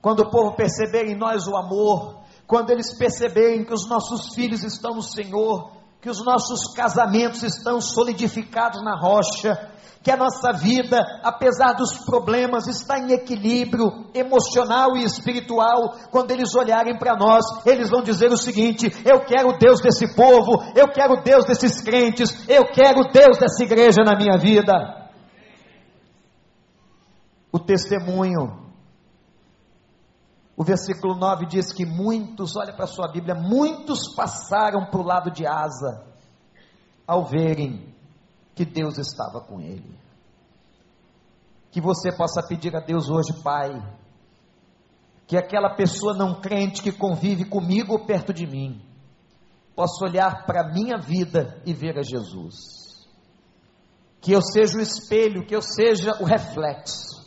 quando 0.00 0.20
o 0.20 0.30
povo 0.30 0.54
perceber 0.54 1.06
em 1.06 1.18
nós 1.18 1.48
o 1.48 1.56
amor, 1.56 2.20
quando 2.46 2.70
eles 2.70 2.96
perceberem 2.96 3.64
que 3.64 3.74
os 3.74 3.88
nossos 3.88 4.34
filhos 4.34 4.62
estão 4.62 4.94
no 4.94 5.02
Senhor, 5.02 5.72
que 6.00 6.08
os 6.08 6.24
nossos 6.24 6.72
casamentos 6.74 7.42
estão 7.42 7.80
solidificados 7.80 8.82
na 8.82 8.96
rocha, 8.96 9.56
que 10.02 10.12
a 10.12 10.16
nossa 10.16 10.52
vida, 10.52 11.04
apesar 11.24 11.72
dos 11.72 11.98
problemas, 12.04 12.68
está 12.68 12.98
em 12.98 13.12
equilíbrio 13.12 14.06
emocional 14.14 14.96
e 14.96 15.02
espiritual. 15.02 15.96
Quando 16.10 16.30
eles 16.30 16.54
olharem 16.54 16.96
para 16.96 17.16
nós, 17.16 17.44
eles 17.66 17.90
vão 17.90 18.02
dizer 18.02 18.30
o 18.30 18.36
seguinte: 18.36 18.86
Eu 19.04 19.24
quero 19.24 19.50
o 19.50 19.58
Deus 19.58 19.80
desse 19.80 20.14
povo, 20.14 20.62
eu 20.76 20.88
quero 20.92 21.14
o 21.14 21.22
Deus 21.22 21.44
desses 21.44 21.82
crentes, 21.82 22.48
eu 22.48 22.70
quero 22.72 23.00
o 23.00 23.12
Deus 23.12 23.38
dessa 23.38 23.62
igreja 23.64 24.02
na 24.04 24.16
minha 24.16 24.38
vida. 24.38 24.72
O 27.52 27.58
testemunho. 27.58 28.67
O 30.58 30.64
versículo 30.64 31.14
9 31.14 31.46
diz 31.46 31.72
que 31.72 31.86
muitos, 31.86 32.56
olha 32.56 32.74
para 32.74 32.82
a 32.82 32.88
sua 32.88 33.06
Bíblia, 33.06 33.32
muitos 33.32 34.12
passaram 34.16 34.86
para 34.90 35.00
o 35.00 35.04
lado 35.04 35.30
de 35.30 35.46
Asa 35.46 36.04
ao 37.06 37.24
verem 37.24 37.94
que 38.56 38.64
Deus 38.64 38.98
estava 38.98 39.40
com 39.40 39.60
ele. 39.60 39.96
Que 41.70 41.80
você 41.80 42.10
possa 42.10 42.44
pedir 42.44 42.74
a 42.74 42.80
Deus 42.80 43.08
hoje, 43.08 43.40
Pai, 43.40 43.70
que 45.28 45.36
aquela 45.36 45.76
pessoa 45.76 46.12
não 46.12 46.40
crente 46.40 46.82
que 46.82 46.90
convive 46.90 47.44
comigo 47.44 47.92
ou 47.92 48.04
perto 48.04 48.34
de 48.34 48.44
mim, 48.44 48.82
possa 49.76 50.04
olhar 50.04 50.44
para 50.44 50.62
a 50.62 50.72
minha 50.72 50.98
vida 50.98 51.62
e 51.64 51.72
ver 51.72 51.96
a 51.96 52.02
Jesus. 52.02 52.56
Que 54.20 54.32
eu 54.32 54.42
seja 54.42 54.76
o 54.76 54.82
espelho, 54.82 55.46
que 55.46 55.54
eu 55.54 55.62
seja 55.62 56.20
o 56.20 56.24
reflexo 56.24 57.24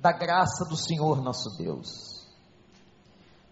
da 0.00 0.10
graça 0.10 0.64
do 0.68 0.76
Senhor 0.76 1.22
nosso 1.22 1.56
Deus. 1.56 2.11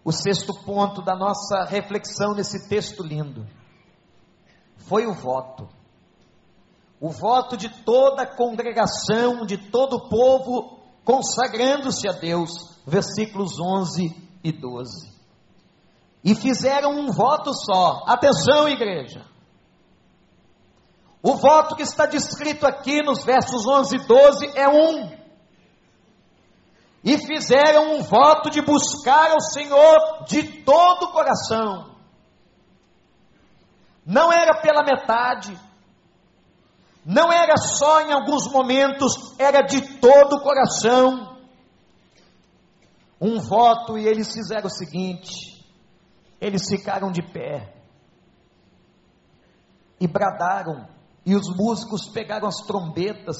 O 0.03 0.11
sexto 0.11 0.53
ponto 0.65 1.01
da 1.01 1.15
nossa 1.15 1.63
reflexão 1.65 2.33
nesse 2.33 2.67
texto 2.67 3.03
lindo 3.03 3.47
foi 4.77 5.05
o 5.05 5.13
voto 5.13 5.67
o 7.01 7.09
voto 7.09 7.57
de 7.57 7.67
toda 7.83 8.21
a 8.21 8.35
congregação, 8.35 9.43
de 9.43 9.57
todo 9.57 9.95
o 9.95 10.07
povo, 10.07 10.77
consagrando-se 11.03 12.07
a 12.07 12.11
Deus, 12.11 12.79
versículos 12.85 13.59
11 13.59 14.15
e 14.43 14.51
12. 14.51 15.11
E 16.23 16.35
fizeram 16.35 16.91
um 16.91 17.11
voto 17.11 17.53
só, 17.55 18.03
atenção, 18.05 18.69
igreja. 18.69 19.25
O 21.23 21.33
voto 21.33 21.75
que 21.75 21.81
está 21.81 22.05
descrito 22.05 22.67
aqui 22.67 23.01
nos 23.01 23.23
versos 23.23 23.65
11 23.65 23.95
e 23.95 24.05
12 24.05 24.51
é 24.55 24.69
um. 24.69 25.20
E 27.03 27.17
fizeram 27.17 27.95
um 27.95 28.03
voto 28.03 28.49
de 28.49 28.61
buscar 28.61 29.31
ao 29.31 29.41
Senhor 29.41 30.25
de 30.27 30.61
todo 30.63 31.03
o 31.05 31.11
coração. 31.11 31.95
Não 34.05 34.31
era 34.31 34.61
pela 34.61 34.83
metade, 34.83 35.57
não 37.05 37.31
era 37.31 37.57
só 37.57 38.01
em 38.01 38.11
alguns 38.11 38.51
momentos, 38.51 39.13
era 39.39 39.61
de 39.61 39.99
todo 39.99 40.35
o 40.35 40.41
coração. 40.41 41.37
Um 43.19 43.39
voto 43.39 43.97
e 43.97 44.07
eles 44.07 44.31
fizeram 44.31 44.67
o 44.67 44.71
seguinte: 44.71 45.65
eles 46.39 46.67
ficaram 46.69 47.11
de 47.11 47.21
pé 47.21 47.73
e 49.99 50.07
bradaram, 50.07 50.87
e 51.23 51.35
os 51.35 51.55
músicos 51.55 52.07
pegaram 52.09 52.47
as 52.47 52.57
trombetas. 52.65 53.37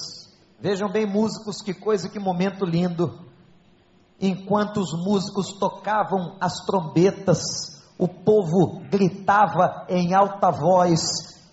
Vejam 0.59 0.91
bem, 0.91 1.07
músicos, 1.07 1.61
que 1.63 1.73
coisa, 1.73 2.09
que 2.09 2.19
momento 2.19 2.63
lindo. 2.63 3.30
Enquanto 4.21 4.77
os 4.77 4.93
músicos 5.03 5.53
tocavam 5.53 6.35
as 6.39 6.63
trombetas, 6.65 7.39
o 7.97 8.07
povo 8.07 8.81
gritava 8.89 9.85
em 9.89 10.13
alta 10.13 10.51
voz: 10.51 11.01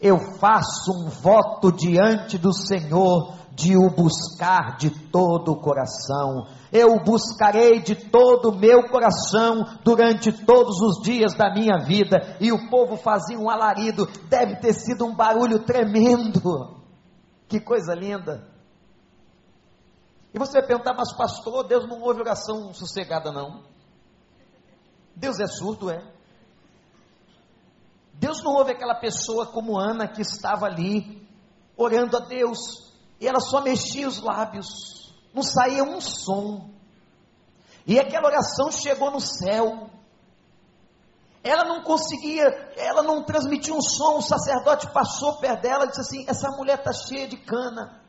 eu 0.00 0.18
faço 0.38 0.92
um 0.92 1.08
voto 1.08 1.72
diante 1.72 2.37
do 2.37 2.52
Senhor 2.52 3.38
de 3.58 3.76
o 3.76 3.90
buscar 3.90 4.76
de 4.76 4.90
todo 5.10 5.52
o 5.52 5.60
coração. 5.60 6.46
Eu 6.70 6.94
o 6.94 7.02
buscarei 7.02 7.80
de 7.80 7.96
todo 7.96 8.50
o 8.50 8.56
meu 8.56 8.88
coração 8.88 9.64
durante 9.82 10.30
todos 10.30 10.80
os 10.80 11.02
dias 11.02 11.34
da 11.34 11.52
minha 11.52 11.78
vida. 11.84 12.37
E 12.40 12.52
o 12.52 12.70
povo 12.70 12.96
fazia 12.96 13.38
um 13.38 13.50
alarido, 13.50 14.06
deve 14.28 14.56
ter 14.56 14.75
sido 14.75 15.04
um 15.04 15.16
barulho 15.16 15.58
tremendo. 15.64 16.78
Que 17.48 17.58
coisa 17.58 17.94
linda. 17.94 18.48
E 20.32 20.38
você 20.38 20.58
vai 20.58 20.66
perguntar, 20.66 20.94
mas 20.94 21.12
pastor, 21.16 21.66
Deus 21.66 21.87
não 21.88 22.00
ouve 22.00 22.20
oração 22.20 22.73
sossegada, 22.75 23.32
não. 23.32 23.64
Deus 25.16 25.40
é 25.40 25.47
surdo, 25.47 25.90
é? 25.90 26.02
Deus 28.14 28.42
não 28.42 28.52
ouve 28.54 28.73
aquela 28.73 28.94
pessoa 28.97 29.47
como 29.47 29.78
Ana 29.78 30.08
que 30.08 30.23
estava 30.23 30.66
ali 30.66 31.26
orando 31.76 32.16
a 32.16 32.20
Deus 32.20 32.88
e 33.20 33.26
ela 33.26 33.40
só 33.40 33.61
mexia 33.61 34.06
os 34.06 34.20
lábios, 34.20 35.14
não 35.35 35.42
saía 35.42 35.82
um 35.82 36.00
som. 36.00 36.70
E 37.87 37.99
aquela 37.99 38.28
oração 38.28 38.70
chegou 38.70 39.11
no 39.11 39.20
céu. 39.20 39.88
Ela 41.42 41.64
não 41.64 41.82
conseguia, 41.82 42.44
ela 42.76 43.02
não 43.02 43.25
transmitia 43.25 43.73
um 43.73 43.80
som. 43.80 44.18
O 44.18 44.23
sacerdote 44.23 44.92
passou 44.92 45.38
perto 45.38 45.62
dela 45.62 45.85
e 45.85 45.88
disse 45.88 46.00
assim: 46.00 46.25
Essa 46.28 46.50
mulher 46.50 46.78
está 46.78 46.92
cheia 46.92 47.26
de 47.26 47.37
cana. 47.37 48.02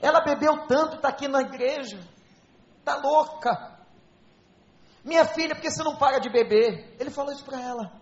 Ela 0.00 0.20
bebeu 0.20 0.66
tanto, 0.66 0.96
está 0.96 1.08
aqui 1.08 1.28
na 1.28 1.42
igreja, 1.42 2.00
está 2.78 2.96
louca. 2.96 3.78
Minha 5.04 5.24
filha, 5.24 5.54
por 5.54 5.60
que 5.60 5.70
você 5.70 5.82
não 5.82 5.96
para 5.96 6.18
de 6.18 6.30
beber? 6.30 6.96
Ele 6.98 7.10
falou 7.10 7.32
isso 7.32 7.44
para 7.44 7.60
ela. 7.60 7.92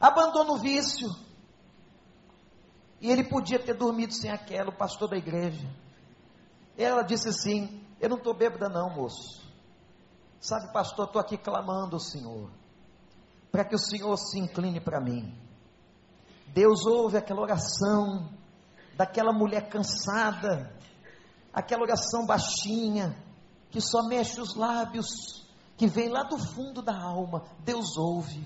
Abandona 0.00 0.52
o 0.52 0.58
vício. 0.58 1.08
E 3.00 3.10
ele 3.10 3.24
podia 3.24 3.58
ter 3.58 3.74
dormido 3.74 4.12
sem 4.12 4.30
aquela, 4.30 4.70
o 4.70 4.76
pastor 4.76 5.08
da 5.08 5.16
igreja. 5.16 5.66
Ela 6.76 7.02
disse 7.02 7.28
assim: 7.28 7.82
Eu 7.98 8.10
não 8.10 8.18
estou 8.18 8.34
bêbada, 8.34 8.68
não, 8.68 8.90
moço. 8.90 9.40
Sabe, 10.38 10.72
pastor, 10.72 11.06
estou 11.06 11.20
aqui 11.20 11.36
clamando 11.36 11.96
ao 11.96 12.00
Senhor, 12.00 12.50
para 13.52 13.64
que 13.64 13.74
o 13.74 13.78
Senhor 13.78 14.16
se 14.16 14.38
incline 14.38 14.80
para 14.80 15.00
mim. 15.00 15.36
Deus 16.48 16.86
ouve 16.86 17.18
aquela 17.18 17.42
oração 17.42 18.30
daquela 18.96 19.32
mulher 19.32 19.68
cansada, 19.68 20.74
aquela 21.52 21.82
oração 21.82 22.26
baixinha, 22.26 23.16
que 23.70 23.80
só 23.80 24.02
mexe 24.02 24.40
os 24.40 24.54
lábios, 24.54 25.06
que 25.76 25.86
vem 25.86 26.08
lá 26.08 26.22
do 26.24 26.38
fundo 26.38 26.82
da 26.82 26.94
alma. 26.94 27.44
Deus 27.64 27.96
ouve, 27.96 28.44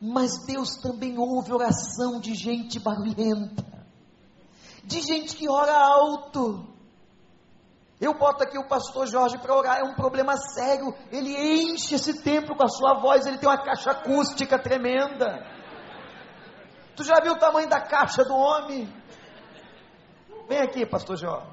mas 0.00 0.44
Deus 0.46 0.76
também 0.76 1.18
ouve 1.18 1.52
oração 1.52 2.20
de 2.20 2.34
gente 2.34 2.80
barulhenta, 2.80 3.64
de 4.84 5.00
gente 5.00 5.36
que 5.36 5.48
ora 5.48 5.72
alto. 5.72 6.66
Eu 8.00 8.18
boto 8.18 8.42
aqui 8.42 8.58
o 8.58 8.66
pastor 8.66 9.06
Jorge 9.06 9.38
para 9.38 9.56
orar, 9.56 9.78
é 9.78 9.84
um 9.84 9.94
problema 9.94 10.36
sério. 10.36 10.92
Ele 11.12 11.30
enche 11.70 11.94
esse 11.94 12.20
templo 12.20 12.56
com 12.56 12.64
a 12.64 12.68
sua 12.68 12.98
voz, 12.98 13.24
ele 13.26 13.38
tem 13.38 13.48
uma 13.48 13.62
caixa 13.62 13.92
acústica 13.92 14.58
tremenda. 14.58 15.46
Tu 16.96 17.04
já 17.04 17.20
viu 17.22 17.34
o 17.34 17.38
tamanho 17.38 17.68
da 17.68 17.80
caixa 17.80 18.24
do 18.24 18.34
homem? 18.34 18.92
Vem 20.48 20.58
aqui, 20.58 20.84
pastor 20.84 21.16
Jorge. 21.16 21.46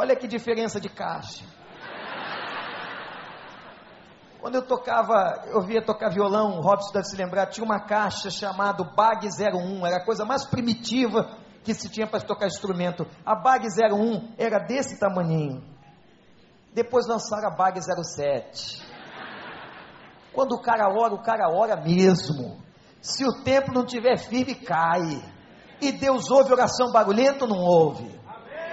Olha 0.00 0.16
que 0.16 0.26
diferença 0.26 0.80
de 0.80 0.88
caixa. 0.88 1.44
Quando 4.40 4.54
eu 4.54 4.62
tocava, 4.66 5.44
eu 5.48 5.60
via 5.60 5.84
tocar 5.84 6.08
violão, 6.08 6.56
o 6.56 6.62
Robson 6.62 6.90
deve 6.90 7.04
se 7.04 7.16
lembrar, 7.16 7.48
tinha 7.48 7.62
uma 7.62 7.78
caixa 7.78 8.30
chamada 8.30 8.82
Bag 8.82 9.28
01, 9.28 9.86
era 9.86 9.98
a 9.98 10.04
coisa 10.06 10.24
mais 10.24 10.46
primitiva 10.46 11.36
que 11.62 11.74
se 11.74 11.90
tinha 11.90 12.06
para 12.06 12.18
tocar 12.22 12.46
instrumento. 12.46 13.06
A 13.26 13.34
Bag 13.34 13.66
01 13.66 14.36
era 14.38 14.58
desse 14.58 14.98
tamaninho. 14.98 15.62
Depois 16.72 17.06
lançaram 17.06 17.48
a 17.48 17.54
Bag 17.54 17.78
07. 17.78 18.82
Quando 20.32 20.52
o 20.52 20.62
cara 20.62 20.88
ora, 20.88 21.12
o 21.12 21.22
cara 21.22 21.54
ora 21.54 21.76
mesmo. 21.76 22.56
Se 23.02 23.22
o 23.26 23.44
templo 23.44 23.74
não 23.74 23.84
tiver 23.84 24.16
firme, 24.16 24.54
cai. 24.54 25.22
E 25.78 25.92
Deus 25.92 26.30
ouve 26.30 26.54
oração 26.54 26.90
barulhenta 26.90 27.44
ou 27.44 27.50
não 27.50 27.58
ouve? 27.58 28.19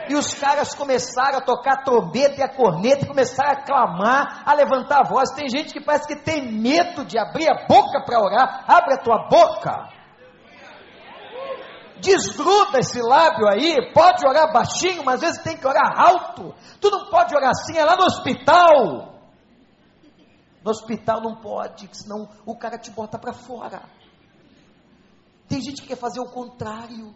E 0.09 0.15
os 0.15 0.33
caras 0.33 0.73
começaram 0.73 1.39
a 1.39 1.41
tocar 1.41 1.83
trombeta 1.83 2.39
e 2.39 2.43
a 2.43 2.47
corneta, 2.47 3.03
e 3.03 3.07
começaram 3.07 3.51
a 3.51 3.63
clamar, 3.63 4.43
a 4.45 4.53
levantar 4.53 5.01
a 5.01 5.07
voz. 5.07 5.31
Tem 5.31 5.49
gente 5.49 5.73
que 5.73 5.81
parece 5.81 6.07
que 6.07 6.23
tem 6.23 6.51
medo 6.51 7.03
de 7.03 7.19
abrir 7.19 7.49
a 7.49 7.65
boca 7.67 8.03
para 8.05 8.19
orar. 8.19 8.65
Abre 8.67 8.93
a 8.93 8.97
tua 8.97 9.27
boca. 9.27 9.89
Desgruda 11.99 12.79
esse 12.79 13.01
lábio 13.01 13.47
aí, 13.47 13.91
pode 13.91 14.25
orar 14.25 14.53
baixinho, 14.53 15.03
mas 15.03 15.15
às 15.15 15.21
vezes 15.21 15.43
tem 15.43 15.57
que 15.57 15.67
orar 15.67 15.99
alto. 15.99 16.53
Tu 16.79 16.89
não 16.89 17.09
pode 17.09 17.35
orar 17.35 17.49
assim, 17.49 17.77
é 17.77 17.83
lá 17.83 17.95
no 17.95 18.03
hospital. 18.03 19.15
No 20.63 20.71
hospital 20.71 21.21
não 21.21 21.35
pode, 21.41 21.89
senão 21.91 22.29
o 22.45 22.55
cara 22.55 22.77
te 22.77 22.91
bota 22.91 23.17
para 23.17 23.33
fora. 23.33 23.81
Tem 25.47 25.61
gente 25.61 25.81
que 25.81 25.87
quer 25.87 25.97
fazer 25.97 26.19
o 26.19 26.29
contrário. 26.29 27.13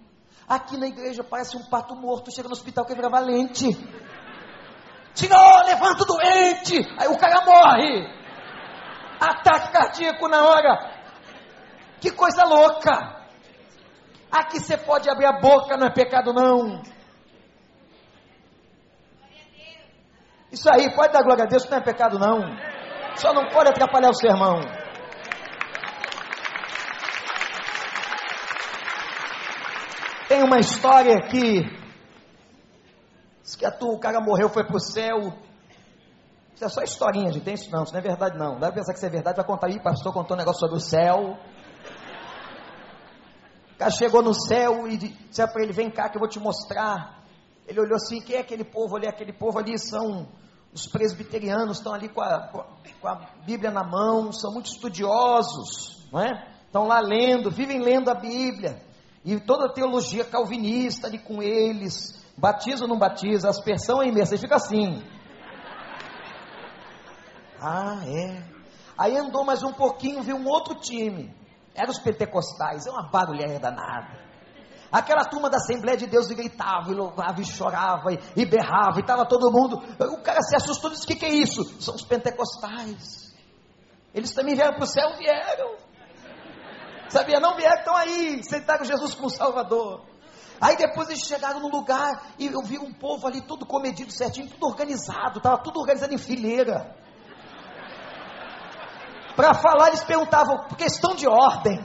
Aqui 0.52 0.76
na 0.76 0.86
igreja 0.86 1.24
parece 1.24 1.56
um 1.56 1.64
pato 1.64 1.96
morto, 1.96 2.30
chega 2.30 2.50
no 2.50 2.54
hospital 2.54 2.84
quer 2.86 2.94
virar 2.94 3.08
valente. 3.08 3.68
Senhor, 5.14 5.66
levanta 5.66 6.04
o 6.04 6.06
doente. 6.06 6.76
Aí 7.00 7.08
o 7.08 7.18
cara 7.18 7.46
morre. 7.46 8.06
Ataque 9.18 9.72
cardíaco 9.72 10.28
na 10.28 10.44
hora. 10.44 10.92
Que 12.02 12.12
coisa 12.12 12.44
louca. 12.44 12.92
Aqui 14.30 14.60
você 14.60 14.76
pode 14.76 15.10
abrir 15.10 15.28
a 15.28 15.40
boca, 15.40 15.78
não 15.78 15.88
é 15.88 15.94
pecado 15.94 16.34
não. 16.34 16.82
Isso 20.52 20.70
aí, 20.70 20.94
pode 20.94 21.14
dar 21.14 21.24
glória 21.24 21.46
a 21.46 21.48
Deus, 21.48 21.70
não 21.70 21.78
é 21.78 21.82
pecado 21.82 22.20
não. 22.20 22.42
Só 23.16 23.34
não 23.34 23.48
pode 23.48 23.70
atrapalhar 23.70 24.10
o 24.10 24.14
sermão. 24.14 24.60
Tem 30.32 30.44
uma 30.44 30.60
história 30.60 31.28
que 31.28 31.62
diz 33.44 33.56
que 33.58 33.66
o 33.66 34.00
cara 34.00 34.22
morreu, 34.22 34.48
foi 34.48 34.64
para 34.64 34.78
o 34.78 34.80
céu. 34.80 35.34
Isso 36.56 36.64
é 36.64 36.70
só 36.70 36.82
historinha, 36.84 37.34
gente. 37.34 37.44
Tem 37.44 37.54
isso 37.54 37.70
não, 37.70 37.84
isso 37.84 37.92
não 37.92 38.00
é 38.00 38.02
verdade 38.02 38.38
não. 38.38 38.58
Deve 38.58 38.76
pensar 38.76 38.94
que 38.94 39.00
isso 39.00 39.06
é 39.06 39.10
verdade, 39.10 39.36
vai 39.36 39.46
contar 39.46 39.68
aí, 39.68 39.78
pastor 39.82 40.14
contou 40.14 40.38
um 40.38 40.40
negócio 40.40 40.62
sobre 40.62 40.78
o 40.78 40.80
céu 40.80 41.38
cara 43.82 43.90
chegou 43.90 44.22
no 44.22 44.34
céu 44.34 44.88
e 44.88 44.96
disse 44.96 45.46
para 45.52 45.64
ele: 45.64 45.74
Vem 45.74 45.90
cá 45.90 46.08
que 46.08 46.16
eu 46.16 46.20
vou 46.20 46.30
te 46.30 46.40
mostrar. 46.40 47.24
Ele 47.68 47.80
olhou 47.80 47.96
assim: 47.96 48.22
Quem 48.22 48.36
é 48.36 48.42
aquele 48.42 48.64
povo 48.64 48.96
ali? 48.96 49.08
Aquele 49.08 49.34
povo 49.34 49.58
ali 49.58 49.78
são 49.80 50.28
os 50.72 50.86
presbiterianos, 50.86 51.80
estão 51.80 51.94
ali 51.94 52.08
com 52.08 52.22
a, 52.22 52.48
com 53.02 53.08
a 53.08 53.16
Bíblia 53.44 53.72
na 53.72 53.84
mão, 53.84 54.32
são 54.32 54.54
muito 54.54 54.68
estudiosos, 54.68 56.08
não 56.12 56.22
é? 56.22 56.48
Estão 56.64 56.88
lá 56.88 57.00
lendo, 57.00 57.50
vivem 57.50 57.82
lendo 57.82 58.10
a 58.10 58.14
Bíblia. 58.14 58.91
E 59.24 59.40
toda 59.40 59.66
a 59.66 59.74
teologia 59.74 60.26
calvinista 60.26 61.08
ali 61.08 61.20
com 61.20 61.42
eles. 61.42 62.20
Batiza 62.38 62.84
ou 62.84 62.90
não 62.90 62.98
batiza? 62.98 63.50
Aspersão 63.50 64.02
é 64.02 64.08
imersa. 64.08 64.38
Fica 64.38 64.56
assim. 64.56 65.04
Ah, 67.60 68.02
é. 68.06 68.44
Aí 68.98 69.18
andou 69.18 69.46
mais 69.46 69.64
um 69.64 69.72
pouquinho, 69.72 70.24
viu 70.24 70.36
um 70.36 70.48
outro 70.48 70.76
time. 70.76 71.34
Eram 71.76 71.92
os 71.92 72.00
pentecostais, 72.00 72.86
é 72.86 72.92
uma 72.92 73.10
barulheira 73.10 73.60
danada. 73.60 74.20
Aquela 74.92 75.24
turma 75.24 75.50
da 75.50 75.58
Assembleia 75.58 75.98
de 75.98 76.06
Deus 76.06 76.28
gritava, 76.28 76.92
e 76.92 76.94
louvava, 76.94 77.40
e 77.40 77.46
chorava, 77.46 78.12
e, 78.12 78.20
e 78.36 78.46
berrava, 78.46 78.98
e 78.98 79.02
estava 79.02 79.26
todo 79.26 79.52
mundo. 79.52 79.78
O 79.78 80.22
cara 80.22 80.42
se 80.42 80.56
assustou 80.56 80.90
e 80.90 80.94
disse: 80.94 81.06
O 81.06 81.08
que, 81.08 81.16
que 81.16 81.26
é 81.26 81.30
isso? 81.30 81.64
São 81.82 81.96
os 81.96 82.04
pentecostais. 82.04 83.34
Eles 84.14 84.34
também 84.34 84.56
vieram 84.56 84.74
para 84.74 84.84
o 84.84 84.88
céu, 84.88 85.16
vieram. 85.18 85.78
Sabia? 87.12 87.40
Não 87.40 87.56
vieram, 87.56 87.78
estão 87.78 87.96
aí, 87.96 88.44
sentaram 88.44 88.86
Jesus 88.86 89.14
como 89.14 89.30
Salvador. 89.30 90.06
Aí 90.60 90.78
depois 90.78 91.10
eles 91.10 91.24
chegaram 91.24 91.60
no 91.60 91.70
lugar 91.70 92.34
e 92.38 92.48
eu 92.48 92.62
vi 92.64 92.78
um 92.78 92.94
povo 92.94 93.28
ali 93.28 93.42
todo 93.42 93.66
comedido 93.66 94.12
certinho, 94.12 94.48
tudo 94.50 94.68
organizado, 94.68 95.38
estava 95.38 95.58
tudo 95.58 95.80
organizado 95.80 96.14
em 96.14 96.18
fileira 96.18 96.96
para 99.36 99.54
falar, 99.56 99.88
eles 99.88 100.04
perguntavam 100.04 100.68
questão 100.78 101.16
de 101.16 101.28
ordem. 101.28 101.84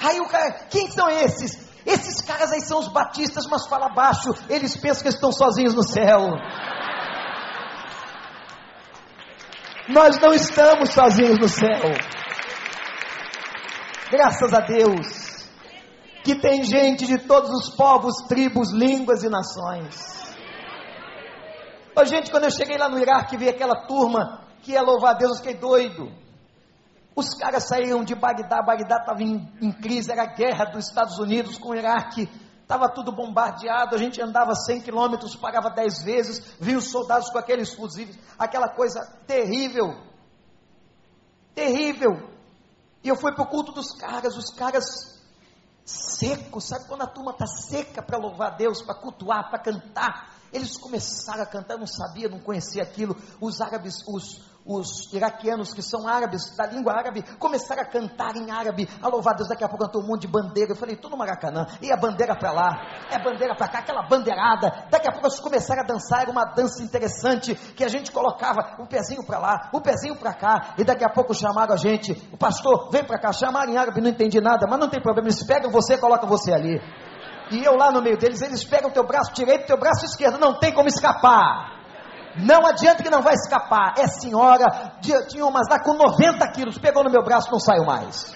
Aí 0.00 0.20
o 0.20 0.28
cara, 0.28 0.52
quem 0.70 0.90
são 0.90 1.08
esses? 1.10 1.68
Esses 1.84 2.20
caras 2.20 2.52
aí 2.52 2.60
são 2.60 2.78
os 2.78 2.88
batistas, 2.88 3.46
mas 3.50 3.66
fala 3.66 3.88
baixo, 3.88 4.30
eles 4.48 4.76
pensam 4.76 5.02
que 5.02 5.08
estão 5.08 5.32
sozinhos 5.32 5.74
no 5.74 5.82
céu. 5.82 6.28
Nós 9.88 10.18
não 10.20 10.34
estamos 10.34 10.90
sozinhos 10.90 11.38
no 11.38 11.48
céu. 11.48 11.80
Graças 14.10 14.52
a 14.52 14.60
Deus, 14.60 15.48
que 16.22 16.34
tem 16.34 16.62
gente 16.62 17.06
de 17.06 17.18
todos 17.18 17.50
os 17.50 17.74
povos, 17.74 18.16
tribos, 18.28 18.70
línguas 18.70 19.22
e 19.22 19.30
nações. 19.30 20.36
Ô, 21.96 22.04
gente, 22.04 22.30
quando 22.30 22.44
eu 22.44 22.50
cheguei 22.50 22.76
lá 22.76 22.88
no 22.88 22.98
Iraque 22.98 23.38
vi 23.38 23.48
aquela 23.48 23.86
turma 23.86 24.46
que 24.62 24.72
ia 24.72 24.82
louvar 24.82 25.14
a 25.14 25.18
Deus, 25.18 25.32
eu 25.32 25.36
fiquei 25.38 25.54
doido. 25.54 26.12
Os 27.16 27.34
caras 27.34 27.66
saíram 27.66 28.04
de 28.04 28.14
Bagdá, 28.14 28.62
Bagdá 28.62 28.98
estava 28.98 29.22
em, 29.22 29.50
em, 29.60 29.72
crise, 29.72 30.12
era 30.12 30.24
a 30.24 30.34
guerra 30.34 30.66
dos 30.66 30.86
Estados 30.86 31.18
Unidos 31.18 31.56
com 31.56 31.70
o 31.70 31.74
Iraque, 31.74 32.28
estava 32.68 32.86
tudo 32.90 33.10
bombardeado, 33.10 33.94
a 33.94 33.98
gente 33.98 34.20
andava 34.20 34.54
100 34.54 34.82
quilômetros, 34.82 35.34
pagava 35.34 35.70
10 35.70 36.04
vezes, 36.04 36.54
via 36.60 36.76
os 36.76 36.90
soldados 36.90 37.30
com 37.30 37.38
aqueles 37.38 37.72
fuzis, 37.72 38.14
aquela 38.38 38.68
coisa 38.68 39.00
terrível, 39.26 39.96
terrível. 41.54 42.28
E 43.02 43.08
eu 43.08 43.16
fui 43.16 43.34
para 43.34 43.44
o 43.44 43.48
culto 43.48 43.72
dos 43.72 43.92
caras, 43.96 44.36
os 44.36 44.50
caras 44.50 44.84
secos, 45.82 46.64
sabe 46.64 46.86
quando 46.86 47.04
a 47.04 47.06
turma 47.06 47.30
está 47.30 47.46
seca 47.46 48.02
para 48.02 48.18
louvar 48.18 48.58
Deus, 48.58 48.82
para 48.82 48.94
cultuar, 48.96 49.48
para 49.48 49.58
cantar, 49.58 50.34
eles 50.52 50.76
começaram 50.76 51.44
a 51.44 51.46
cantar, 51.46 51.74
eu 51.74 51.80
não 51.80 51.86
sabia, 51.86 52.28
não 52.28 52.40
conhecia 52.40 52.82
aquilo. 52.82 53.16
Os 53.40 53.62
árabes, 53.62 53.94
os, 54.06 54.42
os 54.68 55.10
iraquianos 55.14 55.72
que 55.72 55.80
são 55.80 56.06
árabes, 56.06 56.54
da 56.54 56.66
língua 56.66 56.92
árabe, 56.92 57.22
começaram 57.38 57.80
a 57.80 57.86
cantar 57.86 58.36
em 58.36 58.50
árabe, 58.50 58.86
a 59.02 59.08
louvar 59.08 59.34
Deus. 59.34 59.48
Daqui 59.48 59.64
a 59.64 59.68
pouco 59.68 59.86
cantou 59.86 60.02
um 60.02 60.06
monte 60.06 60.22
de 60.22 60.28
bandeira. 60.28 60.72
Eu 60.72 60.76
falei, 60.76 60.94
tô 60.94 61.08
no 61.08 61.16
Maracanã, 61.16 61.66
e 61.80 61.90
a 61.90 61.96
bandeira 61.96 62.36
para 62.36 62.52
lá, 62.52 62.68
é 63.10 63.18
bandeira 63.18 63.56
para 63.56 63.68
cá, 63.68 63.78
aquela 63.78 64.02
bandeirada. 64.02 64.86
Daqui 64.90 65.08
a 65.08 65.12
pouco 65.12 65.26
eles 65.26 65.40
começaram 65.40 65.82
a 65.82 65.86
dançar, 65.86 66.22
era 66.22 66.30
uma 66.30 66.44
dança 66.44 66.82
interessante, 66.82 67.54
que 67.54 67.82
a 67.82 67.88
gente 67.88 68.12
colocava 68.12 68.76
um 68.78 68.86
pezinho 68.86 69.24
para 69.24 69.38
lá, 69.38 69.70
um 69.72 69.80
pezinho 69.80 70.16
para 70.16 70.34
cá, 70.34 70.74
e 70.76 70.84
daqui 70.84 71.04
a 71.04 71.08
pouco 71.08 71.32
chamaram 71.32 71.72
a 71.72 71.76
gente, 71.76 72.12
o 72.30 72.36
pastor, 72.36 72.90
vem 72.90 73.04
para 73.04 73.18
cá, 73.18 73.32
chamaram 73.32 73.72
em 73.72 73.78
árabe, 73.78 74.02
não 74.02 74.10
entendi 74.10 74.40
nada, 74.40 74.66
mas 74.68 74.78
não 74.78 74.90
tem 74.90 75.00
problema, 75.00 75.28
eles 75.28 75.42
pegam 75.42 75.70
você 75.70 75.94
e 75.94 75.98
colocam 75.98 76.28
você 76.28 76.52
ali 76.52 76.78
e 77.50 77.64
eu 77.64 77.74
lá 77.76 77.90
no 77.90 78.02
meio 78.02 78.18
deles, 78.18 78.42
eles 78.42 78.62
pegam 78.62 78.90
teu 78.90 79.06
braço 79.06 79.32
direito, 79.32 79.66
teu 79.66 79.78
braço 79.78 80.04
esquerdo, 80.04 80.38
não 80.38 80.58
tem 80.58 80.70
como 80.72 80.86
escapar. 80.86 81.77
Não 82.38 82.66
adianta 82.66 83.02
que 83.02 83.10
não 83.10 83.22
vai 83.22 83.34
escapar. 83.34 83.94
É 83.98 84.06
senhora, 84.06 84.66
tinha 85.00 85.44
umas 85.44 85.68
lá 85.68 85.82
com 85.82 85.94
90 85.94 86.46
quilos, 86.52 86.78
pegou 86.78 87.02
no 87.02 87.10
meu 87.10 87.22
braço, 87.22 87.50
não 87.50 87.58
saiu 87.58 87.84
mais. 87.84 88.34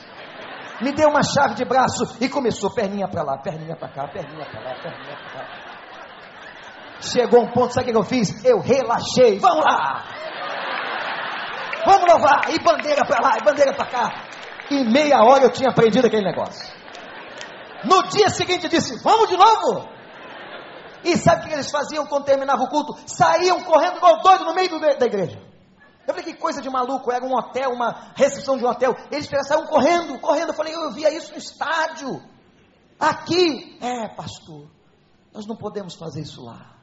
Me 0.80 0.92
deu 0.92 1.08
uma 1.08 1.22
chave 1.22 1.54
de 1.54 1.64
braço 1.64 2.16
e 2.20 2.28
começou 2.28 2.72
perninha 2.74 3.08
para 3.08 3.22
lá, 3.22 3.38
perninha 3.38 3.76
para 3.76 3.88
cá, 3.88 4.08
perninha 4.08 4.44
para 4.44 4.60
lá, 4.60 4.74
perninha 4.82 5.16
para 5.16 5.44
cá. 5.44 5.72
Chegou 7.00 7.42
um 7.42 7.52
ponto, 7.52 7.74
sabe 7.74 7.90
o 7.90 7.92
que 7.92 7.98
eu 7.98 8.04
fiz? 8.04 8.44
Eu 8.44 8.60
relaxei. 8.60 9.38
Vamos 9.38 9.64
lá! 9.64 10.04
Vamos 11.84 12.10
louvar! 12.10 12.50
E 12.50 12.58
bandeira 12.60 13.04
para 13.04 13.28
lá, 13.28 13.38
e 13.38 13.44
bandeira 13.44 13.74
para 13.74 13.86
cá. 13.86 14.12
Em 14.70 14.90
meia 14.90 15.18
hora 15.22 15.44
eu 15.44 15.50
tinha 15.50 15.70
aprendido 15.70 16.06
aquele 16.06 16.24
negócio. 16.24 16.72
No 17.84 18.02
dia 18.08 18.28
seguinte 18.28 18.68
disse: 18.68 19.02
Vamos 19.02 19.28
de 19.28 19.36
novo! 19.36 19.91
E 21.04 21.16
sabe 21.16 21.44
o 21.44 21.48
que 21.48 21.54
eles 21.54 21.70
faziam 21.70 22.06
quando 22.06 22.24
terminava 22.24 22.62
o 22.62 22.68
culto? 22.68 22.96
Saíam 23.06 23.62
correndo 23.64 23.96
igual 23.96 24.22
doido 24.22 24.44
no 24.44 24.54
meio 24.54 24.68
do, 24.68 24.78
da 24.78 25.06
igreja. 25.06 25.40
Eu 26.06 26.14
falei, 26.14 26.32
que 26.32 26.38
coisa 26.38 26.60
de 26.60 26.68
maluco, 26.68 27.12
era 27.12 27.24
um 27.24 27.34
hotel, 27.34 27.70
uma 27.70 28.12
recepção 28.14 28.56
de 28.56 28.64
um 28.64 28.68
hotel. 28.68 28.94
Eles 29.10 29.28
saíam 29.46 29.66
correndo, 29.66 30.18
correndo. 30.20 30.48
Eu 30.48 30.54
falei, 30.54 30.74
eu 30.74 30.92
via 30.92 31.16
isso 31.16 31.32
no 31.32 31.38
estádio. 31.38 32.20
Aqui, 32.98 33.78
é, 33.80 34.08
pastor, 34.08 34.68
nós 35.32 35.46
não 35.46 35.56
podemos 35.56 35.94
fazer 35.94 36.20
isso 36.20 36.42
lá. 36.44 36.76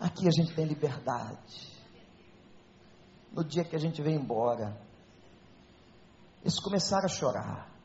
Aqui 0.00 0.28
a 0.28 0.30
gente 0.30 0.54
tem 0.54 0.64
liberdade. 0.64 1.76
No 3.32 3.44
dia 3.44 3.64
que 3.64 3.74
a 3.74 3.78
gente 3.78 4.00
veio 4.00 4.20
embora, 4.20 4.80
eles 6.40 6.58
começaram 6.60 7.04
a 7.04 7.08
chorar. 7.08 7.77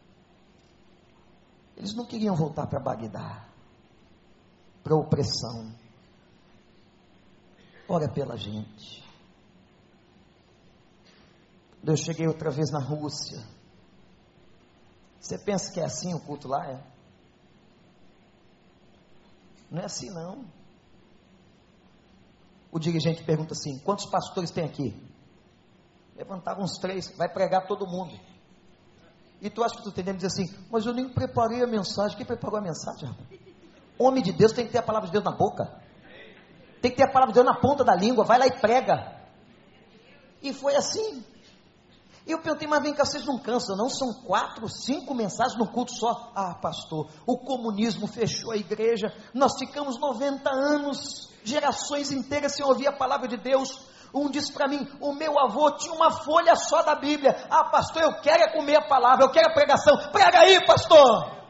Eles 1.76 1.94
não 1.96 2.06
queriam 2.06 2.36
voltar 2.36 2.68
para 2.68 2.80
Bagdá, 2.80 3.48
para 4.84 4.94
a 4.94 4.98
opressão. 4.98 5.74
Ora 7.88 8.08
pela 8.10 8.38
gente. 8.38 9.04
Quando 11.80 11.90
eu 11.90 11.98
cheguei 11.98 12.28
outra 12.28 12.50
vez 12.50 12.72
na 12.72 12.80
Rússia, 12.80 13.44
você 15.20 15.38
pensa 15.38 15.72
que 15.72 15.80
é 15.80 15.86
assim 15.86 16.14
o 16.14 16.20
culto 16.20 16.48
lá? 16.48 16.66
É? 16.70 16.84
Não 19.70 19.82
é 19.82 19.86
assim 19.86 20.10
não. 20.10 20.46
O 22.72 22.80
dirigente 22.80 23.24
pergunta 23.24 23.54
assim: 23.54 23.80
quantos 23.80 24.06
pastores 24.06 24.52
tem 24.52 24.66
aqui? 24.66 24.96
Levantavam 26.16 26.64
uns 26.64 26.78
três, 26.78 27.16
vai 27.18 27.28
pregar 27.28 27.68
todo 27.68 27.88
mundo. 27.88 28.14
E 29.44 29.50
tu 29.50 29.62
acha 29.62 29.76
que 29.76 29.84
tu 29.84 29.90
entendendo 29.90 30.16
dizer 30.16 30.28
assim, 30.28 30.56
mas 30.72 30.86
eu 30.86 30.94
nem 30.94 31.10
preparei 31.10 31.62
a 31.62 31.68
mensagem. 31.68 32.16
Quem 32.16 32.26
preparou 32.26 32.60
a 32.60 32.62
mensagem? 32.62 33.14
Homem 34.00 34.24
de 34.24 34.32
Deus 34.32 34.54
tem 34.54 34.66
que 34.66 34.72
ter 34.72 34.78
a 34.78 34.84
palavra 34.84 35.08
de 35.08 35.12
Deus 35.12 35.26
na 35.26 35.36
boca. 35.36 35.84
Tem 36.82 36.90
que 36.90 36.96
ter 36.96 37.04
a 37.04 37.12
palavra 37.12 37.34
de 37.34 37.42
Deus 37.42 37.46
na 37.46 37.60
ponta 37.60 37.84
da 37.84 37.94
língua. 37.94 38.24
Vai 38.24 38.40
lá 38.40 38.48
e 38.48 38.58
prega. 38.62 39.22
E 40.42 40.54
foi 40.54 40.78
assim. 40.78 41.26
E 42.26 42.32
eu 42.32 42.42
perguntei, 42.42 42.70
mas 42.70 42.82
vem 42.82 42.94
cá, 42.94 43.04
vocês 43.04 43.26
não 43.26 43.38
cansam, 43.38 43.76
não? 43.76 43.90
São 43.90 44.14
quatro, 44.26 44.70
cinco 44.70 45.14
mensagens 45.14 45.60
no 45.60 45.68
culto 45.68 45.92
só. 45.92 46.32
Ah, 46.34 46.56
pastor, 46.56 47.10
o 47.28 47.38
comunismo 47.38 48.08
fechou 48.08 48.52
a 48.52 48.56
igreja, 48.56 49.14
nós 49.34 49.58
ficamos 49.60 50.00
90 50.00 50.50
anos, 50.50 51.30
gerações 51.44 52.14
inteiras 52.14 52.56
sem 52.56 52.66
ouvir 52.66 52.88
a 52.88 52.94
palavra 52.94 53.28
de 53.28 53.36
Deus. 53.36 53.93
Um 54.14 54.30
disse 54.30 54.54
para 54.54 54.68
mim: 54.68 54.88
o 55.02 55.14
meu 55.14 55.40
avô 55.40 55.72
tinha 55.72 55.94
uma 55.94 56.12
folha 56.12 56.56
só 56.56 56.84
da 56.84 56.96
Bíblia. 56.96 57.36
Ah, 57.50 57.66
pastor, 57.66 58.04
eu 58.04 58.22
quero 58.22 58.44
é 58.44 58.54
comer 58.54 58.76
a 58.76 58.88
palavra, 58.88 59.26
eu 59.26 59.32
quero 59.32 59.50
a 59.50 59.54
pregação. 59.54 59.98
Prega 60.12 60.40
aí, 60.40 60.64
pastor. 60.66 61.44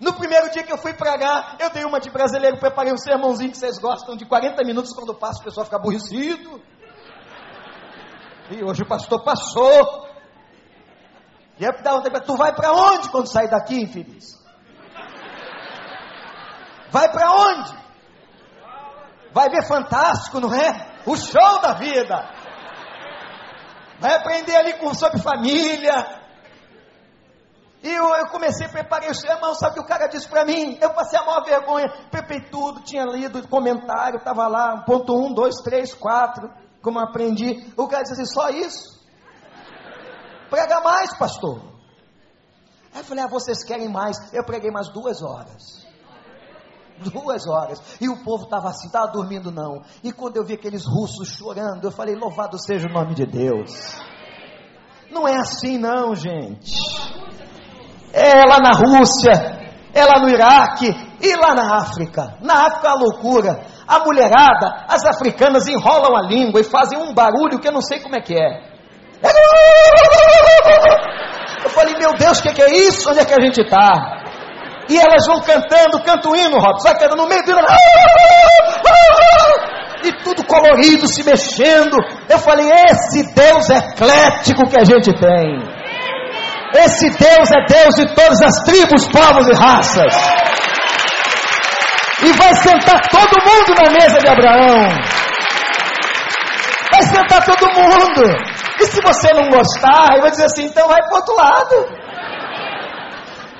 No 0.00 0.14
primeiro 0.14 0.50
dia 0.50 0.64
que 0.64 0.72
eu 0.72 0.78
fui 0.78 0.92
pregar, 0.92 1.56
eu 1.60 1.70
dei 1.70 1.84
uma 1.84 2.00
de 2.00 2.10
brasileiro, 2.10 2.58
preparei 2.58 2.92
um 2.92 2.96
sermãozinho 2.96 3.52
que 3.52 3.56
vocês 3.56 3.78
gostam 3.78 4.16
de 4.16 4.26
40 4.26 4.64
minutos, 4.64 4.92
quando 4.92 5.14
passa 5.14 5.40
o 5.40 5.44
pessoal 5.44 5.64
fica 5.64 5.76
aborrecido. 5.76 6.60
E 8.50 8.64
hoje 8.64 8.82
o 8.82 8.88
pastor 8.88 9.22
passou. 9.22 10.08
E 11.56 11.64
eu 11.64 11.70
um 11.70 12.02
tu 12.26 12.36
vai 12.36 12.52
para 12.52 12.72
onde 12.72 13.08
quando 13.10 13.28
sair 13.28 13.48
daqui, 13.48 13.76
infeliz? 13.76 14.42
Vai 16.90 17.10
para 17.12 17.30
onde? 17.30 17.82
Vai 19.32 19.48
ver 19.48 19.66
fantástico, 19.66 20.40
não 20.40 20.54
é? 20.54 20.92
O 21.06 21.16
show 21.16 21.60
da 21.62 21.72
vida. 21.74 22.16
Vai 23.98 24.14
aprender 24.14 24.54
ali 24.56 24.74
com, 24.74 24.92
sobre 24.94 25.20
família. 25.20 26.20
E 27.82 27.88
eu, 27.88 28.14
eu 28.14 28.26
comecei 28.28 28.66
a 28.66 28.70
preparar 28.70 29.10
o 29.10 29.14
sermão, 29.14 29.54
sabe 29.54 29.72
o 29.72 29.74
que 29.74 29.80
o 29.80 29.86
cara 29.86 30.06
disse 30.06 30.28
para 30.28 30.44
mim? 30.44 30.78
Eu 30.80 30.90
passei 30.94 31.18
a 31.18 31.24
maior 31.24 31.44
vergonha, 31.44 31.88
preparei 32.10 32.48
tudo, 32.48 32.82
tinha 32.82 33.04
lido 33.04 33.46
comentário, 33.48 34.18
estava 34.18 34.46
lá, 34.46 34.84
ponto 34.84 35.12
um, 35.16 35.34
dois, 35.34 35.56
três, 35.64 35.92
quatro, 35.92 36.48
como 36.80 37.00
aprendi. 37.00 37.72
O 37.76 37.88
cara 37.88 38.02
disse 38.02 38.20
assim, 38.20 38.32
só 38.32 38.50
isso? 38.50 39.02
Prega 40.48 40.80
mais, 40.80 41.16
pastor. 41.16 41.60
Aí 42.94 43.00
eu 43.00 43.04
falei, 43.04 43.24
ah, 43.24 43.28
vocês 43.28 43.64
querem 43.64 43.88
mais? 43.88 44.16
Eu 44.32 44.44
preguei 44.44 44.70
mais 44.70 44.88
duas 44.92 45.22
horas 45.22 45.81
duas 47.02 47.46
horas. 47.46 47.98
E 48.00 48.08
o 48.08 48.22
povo 48.24 48.44
estava 48.44 48.68
assim, 48.68 48.86
estava 48.86 49.10
dormindo 49.12 49.50
não. 49.50 49.82
E 50.02 50.12
quando 50.12 50.36
eu 50.36 50.44
vi 50.44 50.54
aqueles 50.54 50.84
russos 50.86 51.28
chorando, 51.28 51.84
eu 51.84 51.92
falei: 51.92 52.14
louvado 52.14 52.58
seja 52.58 52.88
o 52.88 52.92
nome 52.92 53.14
de 53.14 53.26
Deus. 53.26 54.00
Não 55.10 55.28
é 55.28 55.36
assim, 55.36 55.76
não, 55.78 56.14
gente. 56.14 56.72
É 58.12 58.44
lá 58.46 58.58
na 58.58 58.70
Rússia, 58.70 59.62
é 59.94 60.04
lá 60.04 60.20
no 60.20 60.28
Iraque 60.28 60.88
e 61.20 61.36
lá 61.36 61.54
na 61.54 61.76
África. 61.76 62.38
Na 62.40 62.66
África 62.66 62.88
é 62.88 62.90
a 62.90 62.94
loucura. 62.94 63.64
A 63.86 63.98
mulherada, 64.00 64.86
as 64.88 65.04
africanas 65.04 65.66
enrolam 65.66 66.16
a 66.16 66.22
língua 66.22 66.60
e 66.60 66.64
fazem 66.64 66.98
um 66.98 67.12
barulho 67.12 67.58
que 67.60 67.68
eu 67.68 67.72
não 67.72 67.82
sei 67.82 68.00
como 68.00 68.16
é 68.16 68.20
que 68.20 68.34
é. 68.34 68.72
Eu 71.62 71.70
falei, 71.70 71.94
meu 71.98 72.12
Deus, 72.14 72.38
o 72.38 72.42
que, 72.42 72.52
que, 72.52 72.62
é 72.62 72.72
isso? 72.72 73.08
Onde 73.10 73.20
é 73.20 73.24
que 73.24 73.34
a 73.34 73.40
gente 73.40 73.60
está? 73.60 74.21
E 74.88 74.98
elas 74.98 75.26
vão 75.26 75.40
cantando, 75.40 76.02
canta 76.02 76.28
hino, 76.36 76.58
Robson, 76.58 76.88
vai 76.88 76.98
cantando 76.98 77.22
no 77.22 77.28
meio 77.28 77.42
do 77.44 77.52
e 80.04 80.12
tudo 80.24 80.44
colorido, 80.44 81.06
se 81.06 81.22
mexendo. 81.22 81.96
Eu 82.28 82.38
falei, 82.38 82.68
esse 82.90 83.22
Deus 83.34 83.70
eclético 83.70 84.68
que 84.68 84.78
a 84.78 84.84
gente 84.84 85.12
tem. 85.12 85.82
Esse 86.74 87.10
Deus 87.10 87.50
é 87.52 87.64
Deus 87.68 87.94
de 87.94 88.14
todas 88.14 88.40
as 88.42 88.64
tribos, 88.64 89.08
povos 89.08 89.46
e 89.48 89.54
raças. 89.54 90.14
E 92.24 92.32
vai 92.32 92.54
sentar 92.54 93.00
todo 93.10 93.44
mundo 93.44 93.74
na 93.82 93.90
mesa 93.90 94.18
de 94.18 94.28
Abraão. 94.28 94.88
Vai 96.92 97.02
sentar 97.02 97.44
todo 97.44 97.66
mundo. 97.74 98.22
E 98.80 98.86
se 98.86 99.00
você 99.02 99.32
não 99.34 99.48
gostar, 99.50 100.20
vai 100.20 100.30
dizer 100.30 100.44
assim, 100.44 100.64
então 100.64 100.88
vai 100.88 101.00
para 101.02 101.16
outro 101.16 101.34
lado 101.34 102.02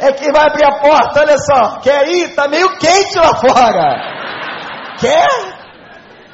é 0.03 0.13
quem 0.13 0.33
vai 0.33 0.49
abrir 0.49 0.65
a 0.65 0.81
porta, 0.81 1.21
olha 1.21 1.37
só, 1.39 1.79
quer 1.79 2.09
ir? 2.09 2.31
Está 2.31 2.49
meio 2.49 2.77
quente 2.77 3.17
lá 3.17 3.37
fora. 3.37 4.97
Quer? 4.99 5.29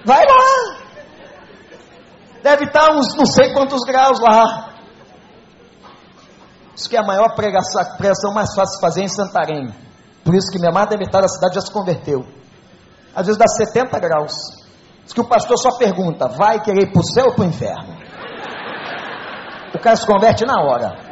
Vai 0.06 0.24
lá. 0.24 0.78
Deve 2.42 2.64
estar 2.64 2.88
tá 2.88 2.94
uns 2.94 3.14
não 3.14 3.26
sei 3.26 3.52
quantos 3.52 3.80
graus 3.86 4.18
lá. 4.20 4.70
Isso 6.74 6.88
que 6.88 6.96
é 6.96 7.00
a 7.00 7.06
maior 7.06 7.34
pregação, 7.34 7.82
pregação 7.98 8.32
mais 8.32 8.54
fácil 8.54 8.76
de 8.76 8.80
fazer 8.80 9.02
em 9.02 9.08
Santarém. 9.08 9.68
Por 10.24 10.34
isso 10.34 10.50
que 10.50 10.58
minha 10.58 10.70
amada 10.70 10.96
metade 10.96 11.24
da 11.24 11.28
cidade 11.28 11.56
já 11.56 11.60
se 11.60 11.70
converteu. 11.70 12.24
Às 13.14 13.26
vezes 13.26 13.36
dá 13.36 13.46
70 13.46 13.98
graus. 14.00 14.32
Diz 15.04 15.12
que 15.12 15.20
o 15.20 15.28
pastor 15.28 15.58
só 15.58 15.76
pergunta: 15.76 16.26
vai 16.26 16.58
querer 16.62 16.84
ir 16.84 16.92
para 16.92 17.00
o 17.00 17.04
céu 17.04 17.26
ou 17.26 17.34
para 17.34 17.44
o 17.44 17.48
inferno? 17.48 17.98
O 19.74 19.78
cara 19.78 19.96
se 19.96 20.06
converte 20.06 20.46
na 20.46 20.62
hora. 20.62 21.07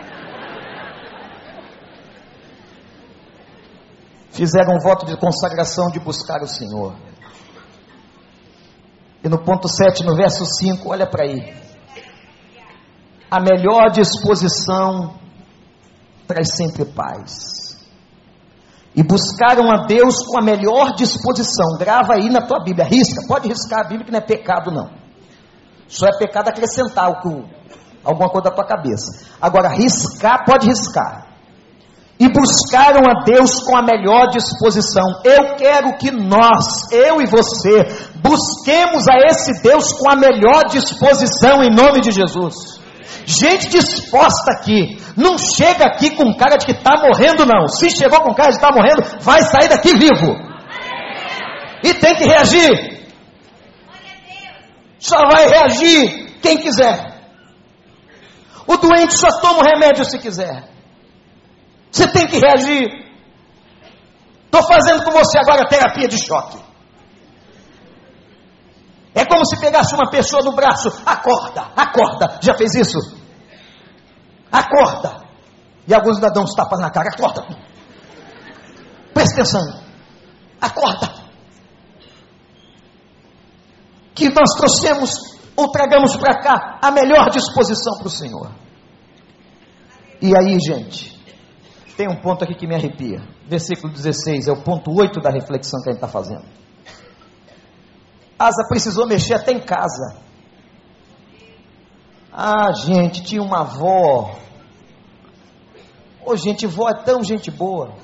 Fizeram 4.37 4.75
um 4.77 4.79
voto 4.79 5.07
de 5.07 5.17
consagração 5.17 5.89
de 5.91 5.99
buscar 5.99 6.43
o 6.43 6.47
Senhor. 6.47 6.95
E 9.25 9.29
no 9.29 9.43
ponto 9.43 9.67
7, 9.67 10.05
no 10.05 10.15
verso 10.15 10.45
5, 10.45 10.89
olha 10.89 11.07
para 11.07 11.25
aí. 11.25 11.55
A 13.31 13.41
melhor 13.41 13.91
disposição 13.91 15.15
traz 16.29 16.55
sempre 16.55 16.85
paz. 16.85 17.77
E 18.95 19.03
buscaram 19.03 19.71
a 19.71 19.87
Deus 19.87 20.25
com 20.27 20.39
a 20.39 20.45
melhor 20.45 20.95
disposição. 20.95 21.77
Grava 21.79 22.15
aí 22.15 22.29
na 22.29 22.47
tua 22.47 22.63
Bíblia, 22.63 22.85
risca, 22.85 23.27
pode 23.27 23.49
riscar 23.49 23.81
a 23.81 23.89
Bíblia 23.89 24.05
que 24.05 24.13
não 24.13 24.19
é 24.19 24.23
pecado 24.23 24.71
não. 24.71 24.91
Só 25.89 26.07
é 26.07 26.19
pecado 26.19 26.49
acrescentar 26.49 27.07
alguma 28.05 28.29
coisa 28.29 28.51
da 28.51 28.55
tua 28.55 28.67
cabeça. 28.67 29.27
Agora, 29.41 29.69
riscar, 29.69 30.45
pode 30.45 30.67
riscar 30.67 31.26
e 32.19 32.29
buscaram 32.29 33.03
a 33.09 33.25
Deus 33.25 33.63
com 33.63 33.77
a 33.77 33.83
melhor 33.83 34.29
disposição. 34.29 35.05
Eu 35.23 35.57
quero 35.57 35.97
que 35.99 36.11
nós, 36.11 36.91
eu 36.91 37.21
e 37.21 37.27
você, 37.27 38.09
busquemos 38.17 39.07
a 39.09 39.17
esse 39.27 39.63
Deus 39.63 39.93
com 39.93 40.11
a 40.11 40.17
melhor 40.17 40.65
disposição 40.71 41.63
em 41.63 41.75
nome 41.75 42.01
de 42.01 42.11
Jesus. 42.11 42.81
Gente 43.27 43.69
disposta 43.69 44.53
aqui, 44.53 44.99
não 45.17 45.37
chega 45.37 45.85
aqui 45.85 46.11
com 46.11 46.35
cara 46.37 46.57
de 46.57 46.65
que 46.65 46.73
está 46.73 46.97
morrendo, 46.97 47.45
não. 47.45 47.67
Se 47.69 47.91
chegou 47.91 48.21
com 48.21 48.35
cara 48.35 48.51
de 48.51 48.59
que 48.59 48.65
está 48.65 48.75
morrendo, 48.75 49.03
vai 49.21 49.43
sair 49.43 49.69
daqui 49.69 49.93
vivo. 49.93 50.57
e 51.83 51.93
tem 51.95 52.15
que 52.15 52.25
reagir. 52.25 52.97
Só 54.99 55.17
vai 55.31 55.47
reagir 55.49 56.39
quem 56.41 56.57
quiser. 56.59 57.15
O 58.67 58.77
doente 58.77 59.17
só 59.19 59.29
toma 59.41 59.61
o 59.61 59.65
remédio 59.65 60.05
se 60.05 60.19
quiser. 60.19 60.76
Você 61.91 62.11
tem 62.13 62.27
que 62.27 62.39
reagir. 62.39 63.07
Estou 64.45 64.63
fazendo 64.63 65.05
com 65.05 65.11
você 65.11 65.39
agora 65.39 65.69
terapia 65.69 66.09
de 66.09 66.19
choque. 66.25 66.59
É 69.15 69.25
como 69.25 69.47
se 69.47 69.59
pegasse 69.59 69.95
uma 69.95 70.11
pessoa 70.11 70.43
no 70.43 70.53
braço, 70.53 70.89
acorda, 71.07 71.73
acorda. 71.75 72.39
Já 72.43 72.55
fez 72.55 72.75
isso? 72.75 72.99
Acorda. 74.53 75.25
E 75.89 75.95
alguns 75.95 76.17
ainda 76.17 76.31
dão 76.31 76.43
uns 76.43 76.55
tapas 76.55 76.79
na 76.79 76.91
cara, 76.91 77.09
acorda. 77.09 77.47
Presta 79.15 79.41
atenção. 79.41 79.83
Acorda. 80.61 81.15
Que 84.15 84.29
nós 84.29 84.51
trouxemos 84.59 85.11
ou 85.57 85.71
tragamos 85.71 86.15
para 86.17 86.39
cá 86.43 86.79
a 86.83 86.91
melhor 86.91 87.31
disposição 87.31 87.97
para 87.99 88.09
o 88.09 88.11
Senhor. 88.11 88.53
E 90.21 90.33
aí, 90.37 90.59
gente, 90.61 91.16
tem 91.97 92.09
um 92.09 92.17
ponto 92.17 92.45
aqui 92.45 92.55
que 92.55 92.67
me 92.67 92.75
arrepia. 92.75 93.23
Versículo 93.47 93.93
16, 93.93 94.49
é 94.49 94.53
o 94.53 94.63
ponto 94.63 94.93
8 94.93 95.21
da 95.21 95.31
reflexão 95.31 95.81
que 95.83 95.89
a 95.89 95.93
gente 95.93 96.03
está 96.03 96.09
fazendo. 96.09 96.45
Asa 98.39 98.67
precisou 98.69 99.07
mexer 99.07 99.35
até 99.35 99.53
em 99.53 99.61
casa. 99.61 100.17
Ah, 102.31 102.71
gente, 102.73 103.25
tinha 103.25 103.43
uma 103.43 103.61
avó. 103.61 104.37
Ô, 106.23 106.33
oh, 106.33 106.37
gente, 106.37 106.67
vó 106.67 106.91
é 106.91 107.03
tão 107.03 107.25
gente 107.25 107.51
boa. 107.51 107.95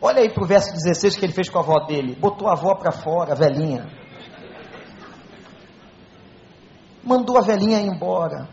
Olha 0.00 0.20
aí 0.20 0.32
para 0.32 0.44
o 0.44 0.46
verso 0.46 0.72
16 0.72 1.16
que 1.16 1.24
ele 1.24 1.32
fez 1.32 1.48
com 1.48 1.58
a 1.58 1.62
avó 1.62 1.86
dele. 1.86 2.14
Botou 2.14 2.48
a 2.48 2.52
avó 2.52 2.76
para 2.76 2.92
fora, 2.92 3.32
a 3.32 3.34
velhinha. 3.34 3.90
Mandou 7.02 7.36
a 7.36 7.40
velhinha 7.40 7.80
embora. 7.80 8.48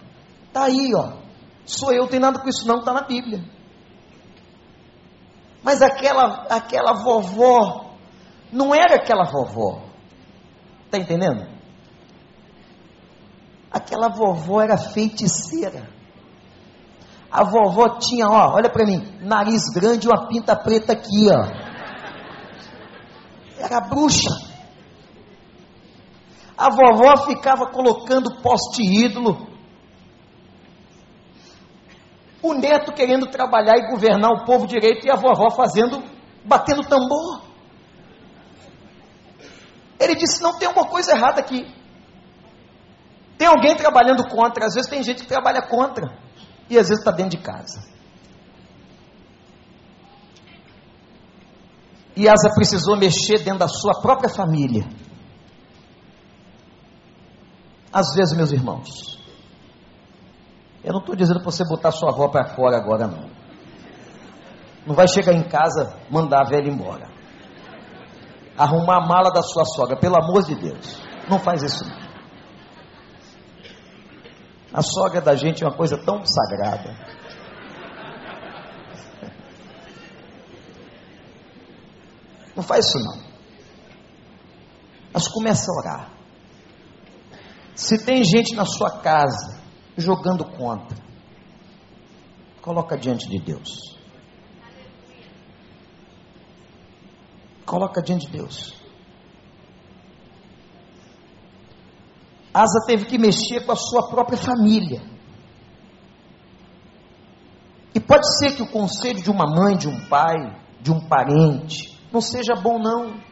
Tá 0.52 0.64
aí, 0.64 0.92
ó. 0.96 1.20
Sou 1.66 1.94
eu, 1.94 2.08
tem 2.08 2.20
nada 2.20 2.40
com 2.40 2.50
isso 2.50 2.68
não, 2.68 2.80
está 2.80 2.92
na 2.92 3.02
Bíblia. 3.02 3.44
Mas 5.64 5.82
aquela, 5.82 6.46
aquela 6.50 6.94
vovó, 7.04 7.96
não 8.52 8.74
era 8.74 8.96
aquela 8.96 9.26
vovó. 9.26 9.82
Está 10.86 10.98
entendendo? 10.98 11.48
Aquela 13.72 14.10
vovó 14.10 14.62
era 14.62 14.78
feiticeira. 14.78 15.88
A 17.32 17.44
vovó 17.44 18.00
tinha, 18.00 18.26
ó, 18.28 18.56
olha 18.56 18.70
para 18.70 18.86
mim, 18.86 19.20
nariz 19.22 19.62
grande 19.74 20.08
e 20.08 20.10
uma 20.10 20.28
pinta 20.28 20.56
preta 20.56 20.94
aqui, 20.94 21.30
ó. 21.30 21.70
Era 23.60 23.82
bruxa. 23.82 24.50
A 26.58 26.70
vovó 26.72 27.26
ficava 27.26 27.68
colocando 27.68 28.42
poste 28.42 28.82
ídolo. 28.82 29.48
O 32.42 32.54
neto 32.54 32.94
querendo 32.94 33.28
trabalhar 33.28 33.78
e 33.78 33.90
governar 33.90 34.32
o 34.32 34.46
povo 34.46 34.66
direito 34.66 35.06
e 35.06 35.12
a 35.12 35.16
vovó 35.16 35.50
fazendo, 35.52 36.04
batendo 36.46 36.84
tambor. 36.84 37.42
Ele 40.00 40.16
disse: 40.16 40.42
não 40.42 40.58
tem 40.58 40.68
uma 40.68 40.88
coisa 40.88 41.12
errada 41.12 41.42
aqui. 41.42 41.66
Tem 43.38 43.48
alguém 43.48 43.76
trabalhando 43.76 44.28
contra, 44.28 44.66
às 44.66 44.74
vezes 44.74 44.90
tem 44.90 45.04
gente 45.04 45.22
que 45.22 45.28
trabalha 45.28 45.62
contra, 45.62 46.18
e 46.70 46.78
às 46.78 46.88
vezes 46.88 47.00
está 47.00 47.12
dentro 47.12 47.38
de 47.38 47.44
casa. 47.44 47.90
E 52.16 52.28
Asa 52.28 52.54
precisou 52.54 52.98
mexer 52.98 53.38
dentro 53.40 53.60
da 53.60 53.68
sua 53.70 54.02
própria 54.02 54.30
família. 54.30 54.86
Às 57.94 58.14
vezes, 58.14 58.36
meus 58.36 58.52
irmãos, 58.52 59.19
eu 60.84 60.94
não 60.94 61.00
estou 61.00 61.16
dizendo 61.16 61.42
para 61.42 61.52
você 61.52 61.64
botar 61.66 61.92
sua 61.92 62.12
avó 62.12 62.28
para 62.30 62.56
fora 62.56 62.78
agora, 62.78 63.08
não. 63.08 63.30
Não 64.86 64.96
vai 64.96 65.08
chegar 65.08 65.34
em 65.34 65.44
casa, 65.44 65.96
mandar 66.10 66.42
a 66.42 66.50
velha 66.50 66.70
embora 66.70 67.10
arrumar 68.60 68.98
a 68.98 69.08
mala 69.08 69.32
da 69.32 69.42
sua 69.42 69.64
sogra, 69.64 69.98
pelo 69.98 70.18
amor 70.22 70.44
de 70.44 70.54
Deus. 70.54 71.02
Não 71.30 71.40
faz 71.40 71.64
isso 71.64 71.86
não. 71.86 71.98
A 74.74 74.82
sogra 74.82 75.22
da 75.22 75.34
gente 75.34 75.64
é 75.64 75.68
uma 75.68 75.76
coisa 75.76 75.98
tão 75.98 76.26
sagrada. 76.26 76.94
Não 82.54 82.62
faz 82.62 82.86
isso 82.86 83.00
não. 83.00 83.30
Mas 85.14 85.28
começa 85.30 85.72
a 85.72 85.76
orar. 85.80 86.12
Se 87.74 88.06
tem 88.06 88.26
gente 88.26 88.54
na 88.56 88.66
sua 88.66 89.00
casa 89.00 89.58
jogando 90.00 90.46
contra, 90.46 90.98
coloca 92.62 92.98
diante 92.98 93.28
de 93.28 93.40
Deus. 93.40 93.98
Coloca 97.66 98.02
diante 98.02 98.26
de 98.26 98.32
Deus. 98.32 98.74
Asa 102.54 102.86
teve 102.88 103.06
que 103.06 103.18
mexer 103.18 103.66
com 103.66 103.72
a 103.72 103.76
sua 103.76 104.10
própria 104.10 104.38
família. 104.38 105.02
E 107.94 108.00
pode 108.00 108.26
ser 108.38 108.56
que 108.56 108.64
o 108.64 108.72
conselho 108.72 109.22
de 109.22 109.30
uma 109.30 109.46
mãe, 109.46 109.78
de 109.78 109.88
um 109.88 110.08
pai, 110.08 110.36
de 110.82 110.92
um 110.92 111.08
parente, 111.08 112.00
não 112.12 112.22
seja 112.22 112.56
bom, 112.56 112.80
não. 112.80 113.29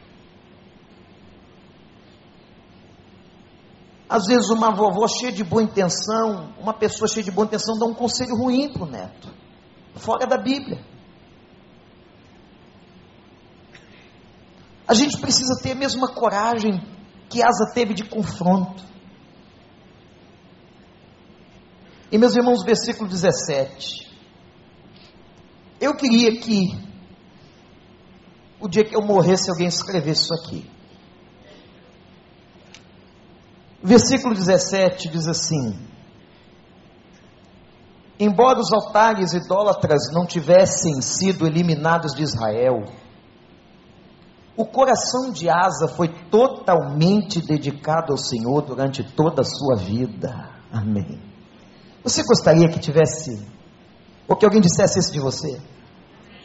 Às 4.10 4.26
vezes, 4.26 4.50
uma 4.50 4.74
vovó 4.74 5.06
cheia 5.08 5.32
de 5.32 5.44
boa 5.44 5.62
intenção, 5.62 6.54
uma 6.60 6.74
pessoa 6.74 7.08
cheia 7.08 7.24
de 7.24 7.32
boa 7.32 7.46
intenção, 7.46 7.78
dá 7.78 7.86
um 7.86 7.94
conselho 7.94 8.36
ruim 8.36 8.72
para 8.72 8.84
o 8.84 8.90
neto, 8.90 9.30
fora 9.96 10.26
da 10.26 10.38
Bíblia. 10.38 10.84
A 14.88 14.94
gente 14.94 15.18
precisa 15.20 15.60
ter 15.62 15.72
a 15.72 15.76
mesma 15.76 16.08
coragem 16.08 16.82
que 17.30 17.44
Asa 17.44 17.74
teve 17.74 17.94
de 17.94 18.06
confronto. 18.06 18.82
E 22.10 22.18
meus 22.18 22.34
irmãos, 22.38 22.64
versículo 22.64 23.10
17. 23.10 24.08
Eu 25.82 25.94
queria 25.96 26.40
que 26.40 26.88
o 28.62 28.70
dia 28.70 28.86
que 28.86 28.96
eu 28.96 29.02
morresse 29.02 29.50
alguém 29.50 29.68
escrevesse 29.68 30.24
isso 30.24 30.34
aqui. 30.34 30.77
Versículo 33.82 34.34
17 34.34 35.10
diz 35.10 35.28
assim: 35.28 35.78
Embora 38.20 38.60
os 38.60 38.74
altares 38.74 39.34
idólatras 39.34 40.12
não 40.12 40.26
tivessem 40.26 41.02
sido 41.02 41.46
eliminados 41.46 42.14
de 42.14 42.24
Israel, 42.24 42.86
o 44.56 44.66
coração 44.66 45.32
de 45.32 45.48
Asa 45.48 45.88
foi 45.88 46.08
totalmente 46.32 47.40
dedicado 47.46 48.12
ao 48.12 48.18
Senhor 48.18 48.64
durante 48.64 49.04
toda 49.04 49.44
a 49.44 49.46
sua 49.46 49.76
vida. 49.76 50.50
Amém. 50.72 51.22
Você 52.04 52.24
gostaria 52.24 52.68
que 52.68 52.80
tivesse, 52.80 53.46
ou 54.28 54.36
que 54.36 54.46
alguém 54.46 54.62
dissesse 54.62 54.98
isso 54.98 55.12
de 55.12 55.20
você? 55.20 55.62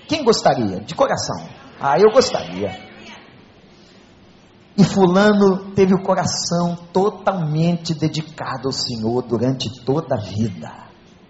Quem 0.07 0.23
gostaria? 0.25 0.81
De 0.81 0.95
coração. 0.95 1.49
Ah, 1.81 1.99
eu 1.99 2.12
gostaria. 2.12 2.91
E 4.77 4.85
Fulano 4.85 5.73
teve 5.75 5.95
o 5.95 6.03
coração 6.03 6.77
totalmente 6.93 7.95
dedicado 7.95 8.69
ao 8.69 8.73
Senhor 8.73 9.23
durante 9.23 9.69
toda 9.85 10.17
a 10.17 10.21
vida. 10.21 10.73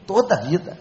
Toda 0.06 0.36
a 0.36 0.40
vida. 0.42 0.78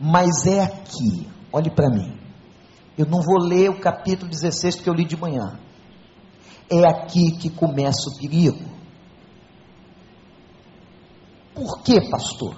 Mas 0.00 0.46
é 0.46 0.62
aqui, 0.62 1.28
olhe 1.52 1.70
para 1.70 1.90
mim. 1.90 2.18
Eu 2.96 3.06
não 3.06 3.20
vou 3.20 3.38
ler 3.38 3.70
o 3.70 3.80
capítulo 3.80 4.30
16 4.30 4.76
que 4.76 4.88
eu 4.88 4.94
li 4.94 5.04
de 5.04 5.16
manhã. 5.16 5.58
É 6.70 6.86
aqui 6.88 7.32
que 7.38 7.50
começa 7.50 8.08
o 8.08 8.18
perigo. 8.18 8.64
Por 11.54 11.82
que, 11.82 12.10
pastor? 12.10 12.56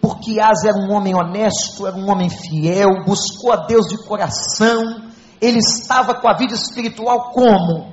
Porque 0.00 0.40
Asa 0.40 0.68
era 0.68 0.78
um 0.78 0.92
homem 0.92 1.14
honesto, 1.14 1.86
era 1.86 1.96
um 1.96 2.10
homem 2.10 2.28
fiel, 2.28 3.04
buscou 3.06 3.52
a 3.52 3.66
Deus 3.66 3.86
de 3.86 3.96
coração, 4.06 5.11
ele 5.42 5.58
estava 5.58 6.14
com 6.14 6.28
a 6.28 6.36
vida 6.36 6.54
espiritual 6.54 7.32
como? 7.32 7.92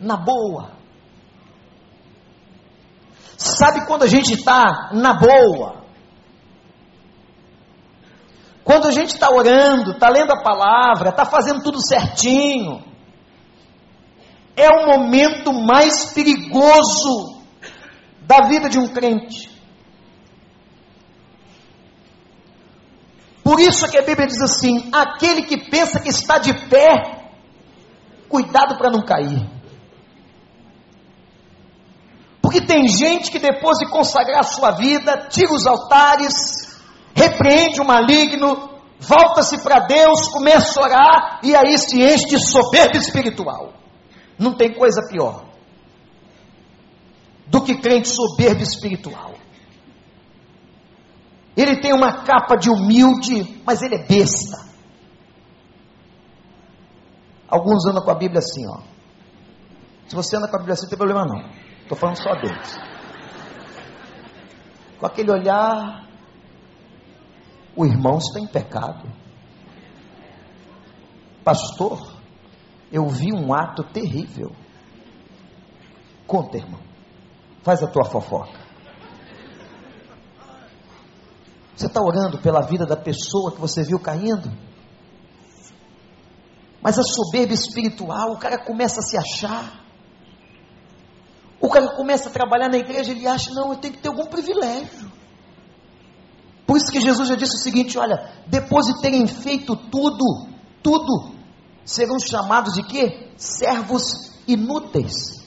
Na 0.00 0.16
boa. 0.16 0.72
Sabe 3.36 3.86
quando 3.86 4.02
a 4.02 4.08
gente 4.08 4.34
está 4.34 4.90
na 4.92 5.14
boa? 5.14 5.84
Quando 8.64 8.88
a 8.88 8.90
gente 8.90 9.10
está 9.10 9.28
orando, 9.32 9.92
está 9.92 10.08
lendo 10.08 10.32
a 10.32 10.42
palavra, 10.42 11.10
está 11.10 11.24
fazendo 11.24 11.62
tudo 11.62 11.80
certinho, 11.80 12.82
é 14.56 14.68
o 14.68 14.86
momento 14.86 15.52
mais 15.52 16.12
perigoso 16.12 17.40
da 18.22 18.48
vida 18.48 18.68
de 18.68 18.78
um 18.80 18.88
crente. 18.88 19.51
Por 23.42 23.60
isso 23.60 23.88
que 23.90 23.98
a 23.98 24.02
Bíblia 24.02 24.26
diz 24.26 24.40
assim: 24.40 24.88
aquele 24.92 25.42
que 25.42 25.68
pensa 25.68 26.00
que 26.00 26.08
está 26.08 26.38
de 26.38 26.52
pé, 26.68 27.30
cuidado 28.28 28.76
para 28.76 28.90
não 28.90 29.04
cair. 29.04 29.48
Porque 32.40 32.60
tem 32.60 32.86
gente 32.86 33.30
que 33.30 33.38
depois 33.38 33.78
de 33.78 33.88
consagrar 33.88 34.40
a 34.40 34.44
sua 34.44 34.72
vida, 34.72 35.26
tira 35.28 35.52
os 35.52 35.66
altares, 35.66 36.78
repreende 37.14 37.80
o 37.80 37.86
maligno, 37.86 38.70
volta-se 39.00 39.58
para 39.62 39.86
Deus, 39.86 40.28
começa 40.28 40.80
a 40.80 40.84
orar 40.84 41.40
e 41.42 41.54
aí 41.54 41.78
se 41.78 42.00
enche 42.00 42.26
de 42.26 42.38
soberba 42.38 42.96
espiritual. 42.96 43.72
Não 44.38 44.54
tem 44.54 44.74
coisa 44.74 45.00
pior 45.08 45.44
do 47.46 47.60
que 47.60 47.76
crente 47.76 48.08
soberbo 48.08 48.62
espiritual. 48.62 49.34
Ele 51.56 51.80
tem 51.80 51.92
uma 51.92 52.24
capa 52.24 52.56
de 52.56 52.70
humilde, 52.70 53.62
mas 53.66 53.82
ele 53.82 53.96
é 53.96 54.06
besta. 54.06 54.72
Alguns 57.48 57.86
andam 57.86 58.02
com 58.02 58.10
a 58.10 58.14
Bíblia 58.14 58.38
assim, 58.38 58.66
ó. 58.66 58.80
Se 60.08 60.16
você 60.16 60.36
anda 60.36 60.48
com 60.48 60.56
a 60.56 60.58
Bíblia 60.58 60.72
assim, 60.74 60.84
não 60.84 60.90
tem 60.90 60.98
problema 60.98 61.24
não. 61.26 61.50
Estou 61.82 61.96
falando 61.98 62.16
só 62.16 62.34
deles. 62.34 62.78
Com 64.98 65.06
aquele 65.06 65.30
olhar, 65.30 66.08
o 67.76 67.84
irmão 67.84 68.16
está 68.16 68.40
em 68.40 68.46
pecado. 68.46 69.10
Pastor, 71.44 72.16
eu 72.90 73.06
vi 73.08 73.32
um 73.34 73.52
ato 73.52 73.82
terrível. 73.84 74.52
Conta, 76.26 76.56
irmão. 76.56 76.80
Faz 77.62 77.82
a 77.82 77.86
tua 77.86 78.04
fofoca. 78.04 78.58
Você 81.74 81.86
está 81.86 82.00
orando 82.00 82.38
pela 82.38 82.60
vida 82.60 82.86
da 82.86 82.96
pessoa 82.96 83.52
que 83.52 83.60
você 83.60 83.82
viu 83.82 83.98
caindo? 83.98 84.50
Mas 86.82 86.98
a 86.98 87.02
soberba 87.02 87.54
espiritual, 87.54 88.32
o 88.32 88.38
cara 88.38 88.58
começa 88.64 89.00
a 89.00 89.02
se 89.02 89.16
achar. 89.16 89.80
O 91.60 91.68
cara 91.68 91.94
começa 91.96 92.28
a 92.28 92.32
trabalhar 92.32 92.68
na 92.68 92.76
igreja, 92.76 93.12
ele 93.12 93.26
acha, 93.26 93.50
não, 93.54 93.70
eu 93.70 93.78
tenho 93.78 93.94
que 93.94 94.00
ter 94.00 94.08
algum 94.08 94.26
privilégio. 94.26 95.10
Por 96.66 96.76
isso 96.76 96.90
que 96.90 97.00
Jesus 97.00 97.28
já 97.28 97.34
disse 97.36 97.54
o 97.56 97.62
seguinte: 97.62 97.98
olha, 97.98 98.32
depois 98.46 98.86
de 98.86 99.00
terem 99.00 99.26
feito 99.26 99.76
tudo, 99.76 100.48
tudo, 100.82 101.34
serão 101.84 102.18
chamados 102.18 102.74
de 102.74 102.82
quê? 102.82 103.30
Servos 103.36 104.02
inúteis. 104.46 105.42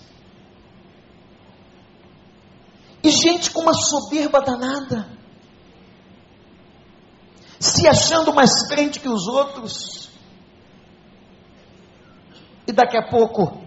E 3.03 3.11
gente 3.11 3.51
com 3.51 3.61
uma 3.61 3.73
soberba 3.73 4.39
danada, 4.39 5.14
se 7.59 7.87
achando 7.87 8.33
mais 8.33 8.67
crente 8.67 8.99
que 8.99 9.09
os 9.09 9.27
outros, 9.27 10.09
e 12.67 12.71
daqui 12.71 12.97
a 12.97 13.09
pouco, 13.09 13.61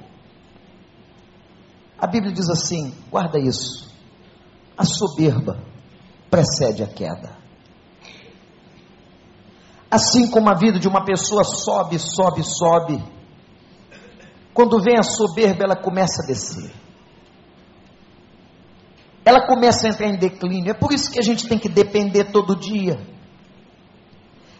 a 1.98 2.06
Bíblia 2.06 2.32
diz 2.32 2.48
assim: 2.48 2.94
guarda 3.10 3.38
isso, 3.38 3.90
a 4.76 4.84
soberba 4.84 5.62
precede 6.30 6.82
a 6.82 6.86
queda. 6.86 7.36
Assim 9.90 10.30
como 10.30 10.50
a 10.50 10.54
vida 10.54 10.78
de 10.78 10.86
uma 10.86 11.04
pessoa 11.04 11.42
sobe, 11.42 11.98
sobe, 11.98 12.42
sobe, 12.44 13.02
quando 14.52 14.82
vem 14.82 14.98
a 14.98 15.02
soberba, 15.02 15.62
ela 15.62 15.76
começa 15.76 16.22
a 16.22 16.26
descer. 16.26 16.72
Ela 19.24 19.46
começa 19.46 19.86
a 19.86 19.90
entrar 19.90 20.08
em 20.08 20.18
declínio. 20.18 20.70
É 20.70 20.74
por 20.74 20.92
isso 20.92 21.10
que 21.12 21.18
a 21.20 21.22
gente 21.22 21.46
tem 21.46 21.58
que 21.58 21.68
depender 21.68 22.32
todo 22.32 22.56
dia. 22.56 22.98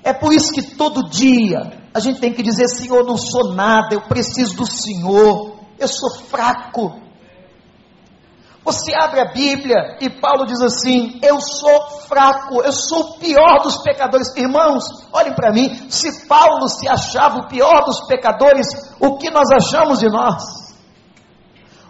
É 0.08 0.14
por 0.14 0.32
isso 0.32 0.54
que 0.54 0.62
todo 0.74 1.10
dia 1.10 1.70
a 1.92 2.00
gente 2.00 2.18
tem 2.18 2.32
que 2.32 2.42
dizer: 2.42 2.66
Senhor, 2.66 3.04
não 3.04 3.18
sou 3.18 3.52
nada, 3.52 3.94
eu 3.94 4.00
preciso 4.00 4.56
do 4.56 4.64
Senhor, 4.64 5.58
eu 5.78 5.86
sou 5.86 6.08
fraco. 6.24 6.98
Você 8.64 8.94
abre 8.94 9.20
a 9.20 9.30
Bíblia 9.30 9.98
e 10.00 10.08
Paulo 10.08 10.46
diz 10.46 10.62
assim: 10.62 11.20
Eu 11.22 11.38
sou 11.42 11.90
fraco, 12.08 12.62
eu 12.62 12.72
sou 12.72 13.00
o 13.00 13.18
pior 13.18 13.60
dos 13.62 13.82
pecadores. 13.82 14.34
Irmãos, 14.34 14.84
olhem 15.12 15.34
para 15.34 15.52
mim: 15.52 15.90
se 15.90 16.26
Paulo 16.26 16.66
se 16.68 16.88
achava 16.88 17.40
o 17.40 17.48
pior 17.48 17.84
dos 17.84 18.06
pecadores, 18.06 18.66
o 18.98 19.18
que 19.18 19.28
nós 19.28 19.50
achamos 19.52 19.98
de 19.98 20.08
nós? 20.08 20.42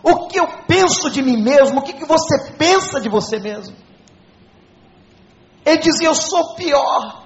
O 0.03 0.27
que 0.27 0.41
eu 0.41 0.49
penso 0.67 1.09
de 1.09 1.23
mim 1.23 1.41
mesmo? 1.41 1.79
O 1.79 1.83
que, 1.83 1.93
que 1.93 2.05
você 2.05 2.51
pensa 2.59 3.01
de 3.01 3.09
você 3.09 3.39
mesmo? 3.39 3.77
Ele 5.65 5.79
dizia: 5.79 6.09
Eu 6.09 6.17
sou 6.17 6.41
o 6.41 6.55
pior. 6.57 7.18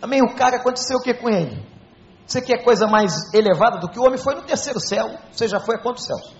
Amém? 0.00 0.22
O 0.22 0.34
cara 0.34 0.56
aconteceu 0.56 0.98
o 0.98 1.02
que 1.02 1.14
com 1.14 1.28
ele? 1.28 1.66
Você 2.26 2.42
quer 2.42 2.62
coisa 2.62 2.86
mais 2.86 3.12
elevada 3.32 3.78
do 3.78 3.88
que 3.88 3.98
o 3.98 4.02
homem 4.02 4.18
foi 4.18 4.34
no 4.34 4.42
terceiro 4.42 4.78
céu? 4.78 5.18
Você 5.32 5.48
já 5.48 5.58
foi 5.58 5.76
a 5.76 5.78
quantos 5.78 6.04
céus? 6.04 6.36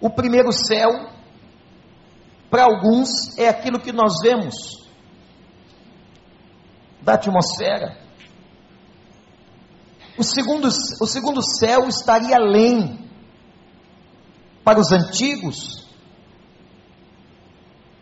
O 0.00 0.10
primeiro 0.10 0.52
céu, 0.52 0.90
para 2.50 2.64
alguns, 2.64 3.36
é 3.38 3.48
aquilo 3.48 3.80
que 3.80 3.92
nós 3.92 4.20
vemos 4.22 4.86
da 7.00 7.14
atmosfera. 7.14 7.96
O 10.18 10.24
segundo, 10.24 10.68
o 10.68 11.06
segundo 11.06 11.40
céu 11.42 11.86
estaria 11.88 12.36
além. 12.36 13.06
Para 14.64 14.80
os 14.80 14.90
antigos, 14.90 15.85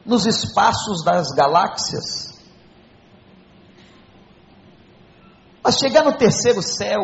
nos 0.05 0.27
espaços 0.27 1.03
das 1.05 1.29
galáxias. 1.29 2.35
Mas 5.63 5.79
chegar 5.79 6.05
no 6.05 6.13
terceiro 6.13 6.63
céu 6.63 7.01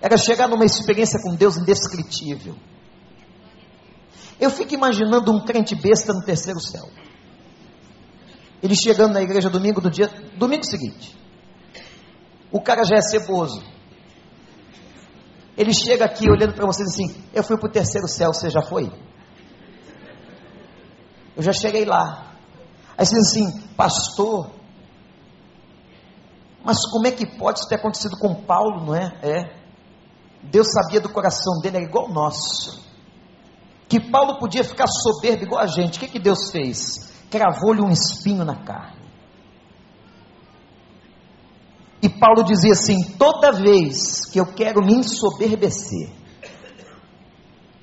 era 0.00 0.16
chegar 0.16 0.48
numa 0.48 0.64
experiência 0.64 1.20
com 1.22 1.34
Deus 1.34 1.58
indescritível. 1.58 2.56
Eu 4.40 4.50
fico 4.50 4.72
imaginando 4.72 5.30
um 5.30 5.44
crente 5.44 5.74
besta 5.74 6.14
no 6.14 6.24
terceiro 6.24 6.58
céu. 6.58 6.88
Ele 8.62 8.74
chegando 8.74 9.12
na 9.12 9.20
igreja 9.20 9.50
domingo 9.50 9.80
do 9.80 9.90
dia, 9.90 10.08
domingo 10.36 10.64
seguinte. 10.64 11.14
O 12.50 12.60
cara 12.60 12.84
já 12.84 12.96
é 12.96 13.02
ceboso. 13.02 13.62
Ele 15.56 15.74
chega 15.74 16.06
aqui 16.06 16.24
olhando 16.30 16.54
para 16.54 16.66
vocês 16.66 16.88
assim: 16.88 17.22
Eu 17.34 17.44
fui 17.44 17.58
para 17.58 17.68
o 17.68 17.72
terceiro 17.72 18.08
céu, 18.08 18.32
você 18.32 18.48
já 18.48 18.62
foi? 18.62 18.90
Eu 21.40 21.42
já 21.42 21.54
cheguei 21.54 21.86
lá. 21.86 22.34
Aí 22.98 23.06
você 23.06 23.14
diz 23.14 23.28
assim, 23.28 23.60
pastor, 23.74 24.50
mas 26.62 26.76
como 26.90 27.06
é 27.06 27.10
que 27.10 27.24
pode 27.38 27.60
isso 27.60 27.68
ter 27.70 27.76
acontecido 27.76 28.18
com 28.18 28.44
Paulo, 28.44 28.84
não 28.84 28.94
é? 28.94 29.18
É. 29.22 29.56
Deus 30.42 30.66
sabia 30.70 31.00
do 31.00 31.08
coração 31.08 31.60
dele, 31.62 31.78
é 31.78 31.82
igual 31.82 32.10
o 32.10 32.12
nosso. 32.12 32.84
Que 33.88 33.98
Paulo 33.98 34.38
podia 34.38 34.62
ficar 34.62 34.86
soberbo 34.86 35.44
igual 35.44 35.62
a 35.62 35.66
gente. 35.66 35.96
O 35.96 36.00
que, 36.00 36.08
que 36.08 36.18
Deus 36.18 36.50
fez? 36.50 37.10
Cravou-lhe 37.30 37.80
um 37.80 37.88
espinho 37.88 38.44
na 38.44 38.62
carne. 38.62 39.00
E 42.02 42.08
Paulo 42.10 42.44
dizia 42.44 42.72
assim: 42.72 43.16
toda 43.16 43.50
vez 43.50 44.26
que 44.30 44.38
eu 44.38 44.44
quero 44.44 44.84
me 44.84 44.96
ensoberbecer, 44.96 46.19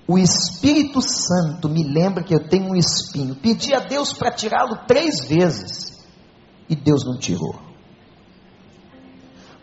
o 0.07 0.17
Espírito 0.17 1.01
Santo 1.01 1.67
me 1.67 1.83
lembra 1.83 2.23
que 2.23 2.33
eu 2.33 2.47
tenho 2.47 2.71
um 2.71 2.75
espinho. 2.75 3.35
Pedi 3.35 3.73
a 3.73 3.79
Deus 3.79 4.13
para 4.13 4.31
tirá-lo 4.31 4.87
três 4.87 5.25
vezes 5.25 5.97
e 6.69 6.75
Deus 6.75 7.05
não 7.05 7.19
tirou. 7.19 7.55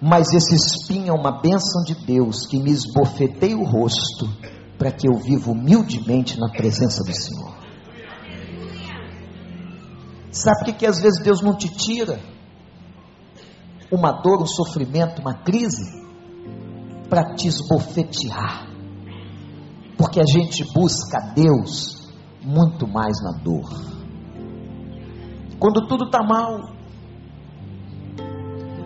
Mas 0.03 0.35
esse 0.35 0.55
espinho 0.55 1.09
é 1.09 1.19
uma 1.19 1.41
bênção 1.41 1.83
de 1.83 1.95
Deus 2.05 2.47
que 2.47 2.59
me 2.59 2.71
esbofeteia 2.71 3.57
o 3.57 3.65
rosto 3.65 4.29
para 4.77 4.93
que 4.93 5.09
eu 5.09 5.19
viva 5.19 5.51
humildemente 5.51 6.39
na 6.39 6.51
presença 6.51 7.03
do 7.03 7.15
Senhor. 7.15 7.55
Sabe 10.31 10.59
por 10.59 10.65
que, 10.67 10.73
que 10.75 10.87
às 10.87 11.01
vezes 11.01 11.23
Deus 11.23 11.41
não 11.41 11.57
te 11.57 11.69
tira 11.69 12.21
uma 13.91 14.13
dor, 14.21 14.43
um 14.43 14.47
sofrimento, 14.47 15.23
uma 15.23 15.43
crise? 15.43 16.05
Para 17.09 17.35
te 17.35 17.49
esbofetear 17.49 18.74
porque 19.97 20.21
a 20.21 20.25
gente 20.25 20.65
busca 20.73 21.19
Deus 21.35 22.13
muito 22.43 22.87
mais 22.87 23.17
na 23.23 23.43
dor. 23.43 23.69
Quando 25.59 25.87
tudo 25.87 26.07
está 26.07 26.23
mal, 26.23 26.75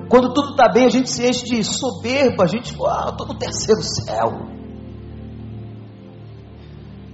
quando 0.09 0.33
tudo 0.33 0.51
está 0.51 0.69
bem, 0.73 0.87
a 0.87 0.91
gente 0.91 1.11
se 1.11 1.27
enche 1.27 1.45
de 1.45 1.63
soberba, 1.65 2.45
a 2.45 2.47
gente 2.47 2.75
fala, 2.75 3.07
ah, 3.07 3.11
estou 3.11 3.27
no 3.27 3.39
terceiro 3.39 3.83
céu. 3.83 4.59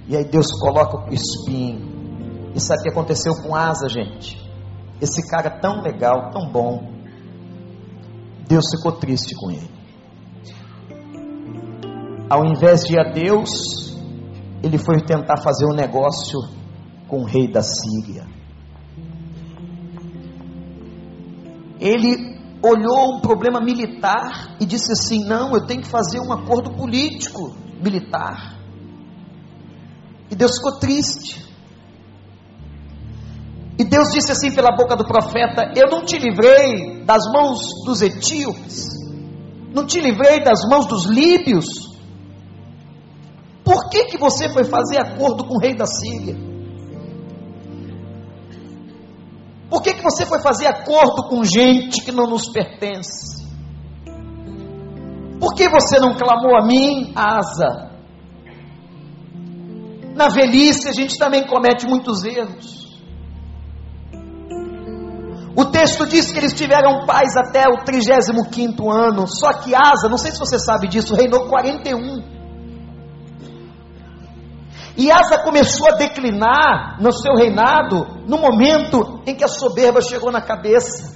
E 0.07 0.17
aí 0.17 0.25
Deus 0.25 0.47
coloca 0.61 1.11
o 1.11 1.15
espinho. 1.15 2.53
E 2.55 2.61
sabe 2.61 2.81
o 2.81 2.83
que 2.85 2.91
aconteceu 2.91 3.33
com 3.43 3.55
Asa, 3.55 3.89
gente? 3.89 4.41
Esse 5.01 5.29
cara 5.29 5.51
tão 5.59 5.83
legal, 5.83 6.31
tão 6.31 6.51
bom. 6.53 6.93
Deus 8.47 8.65
ficou 8.77 8.93
triste 8.93 9.35
com 9.35 9.51
ele. 9.51 9.71
Ao 12.31 12.45
invés 12.45 12.83
de 12.83 12.95
ir 12.95 13.01
a 13.01 13.13
Deus 13.13 13.84
ele 14.65 14.79
foi 14.79 14.97
tentar 15.05 15.37
fazer 15.43 15.67
um 15.67 15.75
negócio 15.75 16.41
com 17.07 17.21
o 17.21 17.27
rei 17.27 17.47
da 17.47 17.61
Síria. 17.61 18.27
Ele 21.79 22.39
olhou 22.63 23.17
um 23.17 23.21
problema 23.21 23.61
militar 23.61 24.57
e 24.59 24.65
disse 24.65 24.91
assim: 24.93 25.23
Não, 25.27 25.53
eu 25.53 25.67
tenho 25.67 25.83
que 25.83 25.89
fazer 25.89 26.19
um 26.19 26.33
acordo 26.33 26.75
político 26.75 27.55
militar. 27.79 28.59
E 30.31 30.35
Deus 30.35 30.57
ficou 30.57 30.79
triste. 30.79 31.45
E 33.79 33.85
Deus 33.85 34.09
disse 34.15 34.33
assim 34.33 34.51
pela 34.51 34.75
boca 34.75 34.97
do 34.97 35.05
profeta: 35.05 35.73
Eu 35.77 35.91
não 35.91 36.07
te 36.07 36.17
livrei 36.17 37.05
das 37.05 37.25
mãos 37.31 37.61
dos 37.85 38.01
etíopes, 38.01 38.87
não 39.75 39.85
te 39.85 40.01
livrei 40.01 40.43
das 40.43 40.67
mãos 40.71 40.87
dos 40.87 41.05
líbios. 41.05 41.94
Por 43.65 43.89
que, 43.89 44.05
que 44.05 44.19
você 44.19 44.49
foi 44.51 44.65
fazer 44.65 44.99
acordo 44.99 45.47
com 45.47 45.57
o 45.57 45.61
rei 45.61 45.75
da 45.75 45.87
Síria? 45.87 46.37
Por 49.71 49.83
que, 49.83 49.95
que 49.95 50.03
você 50.03 50.27
foi 50.27 50.41
fazer 50.41 50.67
acordo 50.67 51.27
com 51.29 51.43
gente 51.43 52.05
que 52.05 52.13
não 52.13 52.27
nos 52.27 52.49
pertence? 52.51 53.43
Por 55.41 55.55
que 55.55 55.69
você 55.69 55.99
não 55.99 56.15
clamou 56.15 56.57
a 56.57 56.67
mim, 56.67 57.13
Asa? 57.17 57.91
Na 60.15 60.29
velhice 60.29 60.89
a 60.89 60.93
gente 60.93 61.19
também 61.19 61.47
comete 61.47 61.87
muitos 61.87 62.23
erros. 62.25 62.85
O 65.57 65.65
texto 65.65 66.07
diz 66.07 66.31
que 66.31 66.39
eles 66.39 66.53
tiveram 66.53 67.07
paz 67.07 67.37
até 67.37 67.67
o 67.69 67.83
35 67.85 68.91
ano, 68.91 69.27
só 69.27 69.53
que 69.55 69.75
Asa, 69.75 70.09
não 70.09 70.19
sei 70.19 70.33
se 70.33 70.39
você 70.39 70.59
sabe 70.59 70.89
disso, 70.89 71.15
reinou 71.15 71.49
41. 71.49 72.44
E 74.97 75.11
Asa 75.11 75.43
começou 75.43 75.89
a 75.89 75.97
declinar 75.97 77.01
no 77.01 77.13
seu 77.13 77.35
reinado 77.35 78.23
no 78.27 78.39
momento 78.39 79.23
em 79.27 79.35
que 79.35 79.45
a 79.45 79.49
soberba 79.49 80.01
chegou 80.01 80.31
na 80.31 80.41
cabeça. 80.41 81.15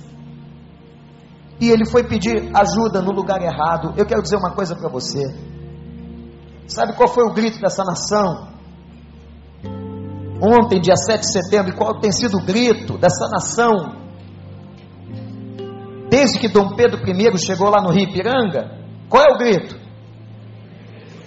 E 1.61 1.71
ele 1.71 1.87
foi 1.87 2.05
pedir 2.05 2.51
ajuda 2.55 3.01
no 3.01 3.13
lugar 3.13 3.41
errado. 3.41 3.95
Eu 3.97 4.07
quero 4.07 4.23
dizer 4.23 4.37
uma 4.37 4.53
coisa 4.53 4.75
para 4.75 4.89
você. 4.89 5.23
Sabe 6.67 6.95
qual 6.95 7.09
foi 7.09 7.25
o 7.25 7.33
grito 7.33 7.61
dessa 7.61 7.85
nação? 7.85 8.49
Ontem, 10.41 10.81
dia 10.81 10.97
7 10.97 11.21
de 11.21 11.33
setembro, 11.33 11.75
qual 11.77 12.01
tem 12.01 12.13
sido 12.13 12.39
o 12.39 12.45
grito 12.45 12.97
dessa 12.99 13.29
nação 13.29 13.99
Desde 16.11 16.39
que 16.39 16.49
Dom 16.49 16.75
Pedro 16.75 17.01
I 17.07 17.39
chegou 17.39 17.69
lá 17.69 17.83
no 17.83 17.91
Rio 17.91 18.09
Ipiranga, 18.09 18.79
qual 19.09 19.23
é 19.25 19.35
o 19.35 19.39
grito? 19.39 19.77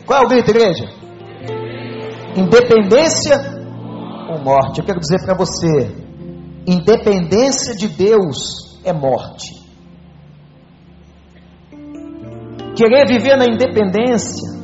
Qual 0.05 0.21
é 0.21 0.25
o 0.25 0.27
grito, 0.27 0.49
igreja? 0.49 0.89
Independência 2.35 3.35
ou 4.29 4.43
morte? 4.43 4.79
Eu 4.79 4.85
quero 4.85 4.99
dizer 4.99 5.25
para 5.25 5.35
você: 5.35 5.95
independência 6.65 7.75
de 7.75 7.87
Deus 7.89 8.79
é 8.83 8.93
morte. 8.93 9.59
Querer 12.75 13.05
viver 13.05 13.35
na 13.37 13.45
independência, 13.45 14.61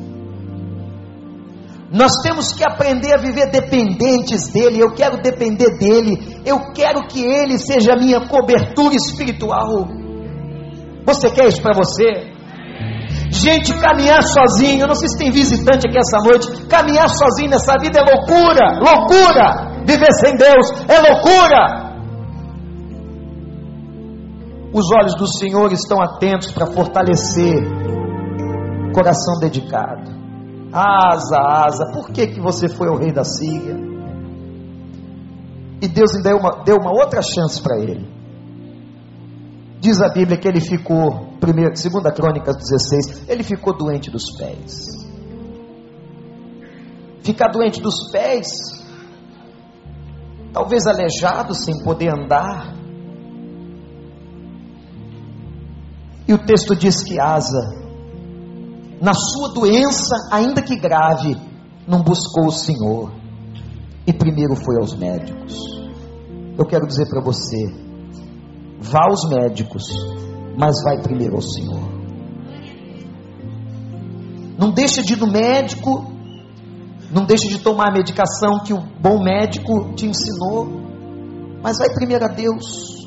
nós 1.92 2.12
temos 2.22 2.52
que 2.52 2.64
aprender 2.64 3.12
a 3.12 3.18
viver 3.18 3.50
dependentes 3.50 4.50
dEle. 4.52 4.80
Eu 4.80 4.94
quero 4.94 5.20
depender 5.22 5.78
dEle, 5.78 6.40
eu 6.44 6.72
quero 6.72 7.06
que 7.06 7.22
Ele 7.22 7.58
seja 7.58 7.92
a 7.92 7.96
minha 7.96 8.26
cobertura 8.26 8.94
espiritual. 8.94 9.88
Você 11.04 11.30
quer 11.30 11.48
isso 11.48 11.62
para 11.62 11.74
você? 11.74 12.37
Gente, 13.30 13.72
caminhar 13.78 14.22
sozinho, 14.22 14.82
eu 14.82 14.88
não 14.88 14.94
sei 14.94 15.08
se 15.08 15.18
tem 15.18 15.30
visitante 15.30 15.86
aqui 15.86 15.98
essa 15.98 16.18
noite, 16.18 16.66
caminhar 16.66 17.08
sozinho 17.08 17.50
nessa 17.50 17.74
vida 17.78 18.00
é 18.00 18.02
loucura, 18.02 18.78
loucura. 18.78 19.84
Viver 19.86 20.12
sem 20.20 20.36
Deus 20.36 20.70
é 20.88 20.98
loucura. 21.00 21.88
Os 24.72 24.90
olhos 24.92 25.14
do 25.14 25.26
Senhor 25.26 25.72
estão 25.72 26.00
atentos 26.00 26.52
para 26.52 26.66
fortalecer 26.66 27.56
o 28.88 28.92
coração 28.92 29.38
dedicado. 29.40 30.18
Asa, 30.72 31.38
asa, 31.38 31.92
por 31.92 32.10
que, 32.10 32.26
que 32.26 32.40
você 32.40 32.68
foi 32.68 32.88
ao 32.88 32.98
rei 32.98 33.12
da 33.12 33.24
Síria? 33.24 33.76
E 35.80 35.88
Deus 35.88 36.14
ainda 36.14 36.30
deu 36.30 36.38
uma, 36.38 36.64
deu 36.64 36.76
uma 36.76 36.90
outra 36.90 37.22
chance 37.22 37.62
para 37.62 37.78
ele. 37.78 38.06
Diz 39.80 40.00
a 40.02 40.08
Bíblia 40.08 40.36
que 40.36 40.48
ele 40.48 40.60
ficou, 40.60 41.27
primeira, 41.40 41.74
segunda 41.76 42.12
Crônicas 42.12 42.56
16, 42.56 43.28
ele 43.28 43.42
ficou 43.42 43.76
doente 43.76 44.10
dos 44.10 44.36
pés. 44.36 44.84
Ficar 47.22 47.48
doente 47.48 47.80
dos 47.80 48.10
pés, 48.10 48.48
talvez 50.52 50.86
aleijado, 50.86 51.54
sem 51.54 51.82
poder 51.82 52.10
andar. 52.10 52.74
E 56.26 56.32
o 56.32 56.38
texto 56.38 56.76
diz 56.76 57.02
que 57.02 57.20
Asa, 57.20 57.68
na 59.00 59.14
sua 59.14 59.48
doença, 59.52 60.14
ainda 60.30 60.62
que 60.62 60.76
grave, 60.76 61.36
não 61.86 62.02
buscou 62.02 62.46
o 62.46 62.52
Senhor 62.52 63.12
e 64.06 64.12
primeiro 64.12 64.56
foi 64.56 64.76
aos 64.80 64.96
médicos. 64.96 65.54
Eu 66.58 66.66
quero 66.66 66.86
dizer 66.86 67.08
para 67.08 67.22
você, 67.22 67.88
Vá 68.80 69.06
aos 69.10 69.28
médicos, 69.28 69.84
mas 70.58 70.82
vai 70.82 71.00
primeiro 71.00 71.36
ao 71.36 71.42
Senhor. 71.42 71.78
Não 74.58 74.72
deixa 74.72 75.02
de 75.04 75.12
ir 75.12 75.20
no 75.20 75.30
médico, 75.30 76.12
não 77.12 77.24
deixa 77.24 77.48
de 77.48 77.60
tomar 77.60 77.90
a 77.90 77.92
medicação 77.92 78.58
que 78.64 78.74
o 78.74 78.80
bom 79.00 79.22
médico 79.22 79.94
te 79.94 80.06
ensinou, 80.06 80.66
mas 81.62 81.78
vai 81.78 81.94
primeiro 81.94 82.24
a 82.24 82.28
Deus. 82.28 83.06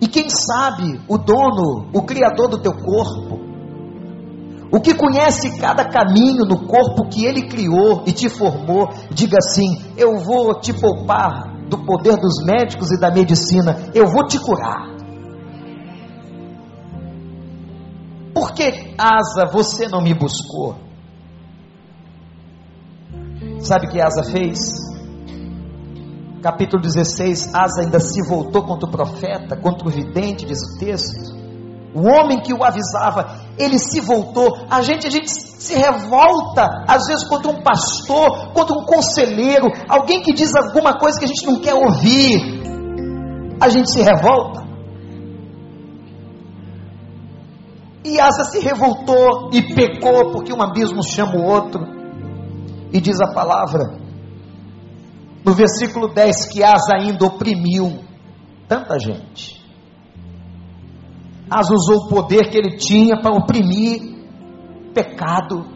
E 0.00 0.06
quem 0.06 0.30
sabe 0.30 1.00
o 1.08 1.18
dono, 1.18 1.90
o 1.92 2.02
criador 2.02 2.48
do 2.48 2.62
teu 2.62 2.72
corpo, 2.72 3.40
o 4.72 4.80
que 4.80 4.94
conhece 4.94 5.58
cada 5.58 5.84
caminho 5.84 6.44
no 6.44 6.68
corpo 6.68 7.08
que 7.10 7.24
ele 7.24 7.48
criou 7.48 8.04
e 8.06 8.12
te 8.12 8.28
formou, 8.28 8.88
diga 9.10 9.38
assim: 9.38 9.82
Eu 9.96 10.20
vou 10.20 10.60
te 10.60 10.72
poupar 10.72 11.66
do 11.68 11.78
poder 11.84 12.16
dos 12.16 12.44
médicos 12.44 12.92
e 12.92 13.00
da 13.00 13.10
medicina, 13.10 13.76
eu 13.92 14.06
vou 14.06 14.24
te 14.28 14.38
curar. 14.38 14.89
Que, 18.60 18.94
Asa, 18.98 19.46
você 19.50 19.88
não 19.88 20.02
me 20.02 20.12
buscou? 20.12 20.76
Sabe 23.60 23.86
o 23.86 23.90
que 23.90 24.00
Asa 24.00 24.22
fez? 24.24 24.58
Capítulo 26.42 26.82
16, 26.82 27.54
Asa 27.54 27.82
ainda 27.82 28.00
se 28.00 28.26
voltou 28.28 28.62
contra 28.62 28.86
o 28.86 28.92
profeta, 28.92 29.56
contra 29.56 29.88
o 29.88 29.90
vidente, 29.90 30.44
diz 30.44 30.58
o 30.58 30.78
texto. 30.78 31.40
O 31.94 32.06
homem 32.06 32.40
que 32.40 32.52
o 32.52 32.62
avisava, 32.62 33.40
ele 33.58 33.78
se 33.78 34.00
voltou. 34.00 34.56
A 34.70 34.80
gente, 34.80 35.06
a 35.06 35.10
gente 35.10 35.28
se 35.28 35.74
revolta, 35.74 36.84
às 36.86 37.06
vezes, 37.06 37.26
contra 37.28 37.50
um 37.50 37.62
pastor, 37.62 38.52
contra 38.52 38.78
um 38.78 38.84
conselheiro, 38.84 39.66
alguém 39.88 40.22
que 40.22 40.32
diz 40.32 40.54
alguma 40.54 40.98
coisa 40.98 41.18
que 41.18 41.24
a 41.24 41.28
gente 41.28 41.46
não 41.46 41.60
quer 41.60 41.74
ouvir. 41.74 42.60
A 43.60 43.68
gente 43.68 43.90
se 43.90 44.00
revolta. 44.02 44.69
E 48.04 48.18
Asa 48.18 48.44
se 48.44 48.60
revoltou 48.60 49.50
e 49.52 49.74
pecou, 49.74 50.32
porque 50.32 50.52
um 50.52 50.62
abismo 50.62 51.02
chama 51.02 51.36
o 51.36 51.44
outro. 51.44 51.82
E 52.92 53.00
diz 53.00 53.20
a 53.20 53.32
palavra, 53.32 53.98
no 55.44 55.52
versículo 55.52 56.08
10, 56.08 56.46
que 56.46 56.62
Asa 56.62 56.96
ainda 56.98 57.26
oprimiu 57.26 58.00
tanta 58.66 58.98
gente. 58.98 59.60
Asa 61.50 61.74
usou 61.74 62.04
o 62.04 62.08
poder 62.08 62.50
que 62.50 62.56
ele 62.56 62.76
tinha 62.76 63.20
para 63.20 63.36
oprimir 63.36 64.16
pecado. 64.94 65.66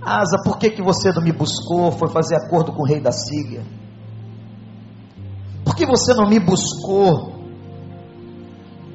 Asa, 0.00 0.38
por 0.44 0.58
que, 0.58 0.70
que 0.70 0.82
você 0.82 1.12
não 1.12 1.22
me 1.22 1.32
buscou? 1.32 1.92
Foi 1.92 2.08
fazer 2.08 2.36
acordo 2.36 2.72
com 2.72 2.82
o 2.82 2.86
rei 2.86 3.00
da 3.00 3.12
Síria? 3.12 3.64
Por 5.64 5.76
que 5.76 5.86
você 5.86 6.14
não 6.14 6.28
me 6.28 6.40
buscou? 6.40 7.41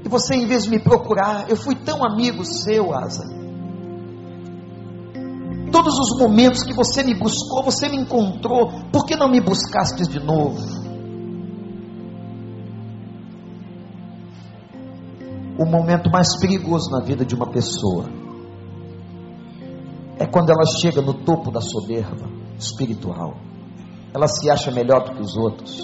E 0.04 0.10
você, 0.10 0.36
em 0.36 0.46
vez 0.46 0.64
de 0.64 0.70
me 0.70 0.80
procurar, 0.80 1.50
eu 1.50 1.56
fui 1.56 1.76
tão 1.76 2.04
amigo 2.04 2.44
seu, 2.46 2.94
Asa. 2.94 3.26
Todos 5.72 6.00
os 6.00 6.20
momentos 6.20 6.64
que 6.64 6.74
você 6.74 7.04
me 7.04 7.14
buscou, 7.14 7.64
você 7.64 7.90
me 7.90 7.98
encontrou. 7.98 8.70
Por 8.92 9.06
que 9.06 9.16
não 9.16 9.30
me 9.30 9.42
buscaste 9.42 10.04
de 10.04 10.20
novo? 10.20 10.88
o 15.58 15.66
momento 15.66 16.10
mais 16.12 16.38
perigoso 16.40 16.92
na 16.92 17.04
vida 17.04 17.26
de 17.26 17.34
uma 17.34 17.50
pessoa 17.50 18.06
é 20.20 20.26
quando 20.26 20.52
ela 20.52 20.66
chega 20.80 21.02
no 21.02 21.14
topo 21.14 21.52
da 21.52 21.62
soberba 21.62 22.28
espiritual. 22.58 23.38
Ela 24.14 24.28
se 24.28 24.50
acha 24.50 24.72
melhor 24.72 25.04
do 25.04 25.16
que 25.16 25.22
os 25.22 25.36
outros. 25.36 25.80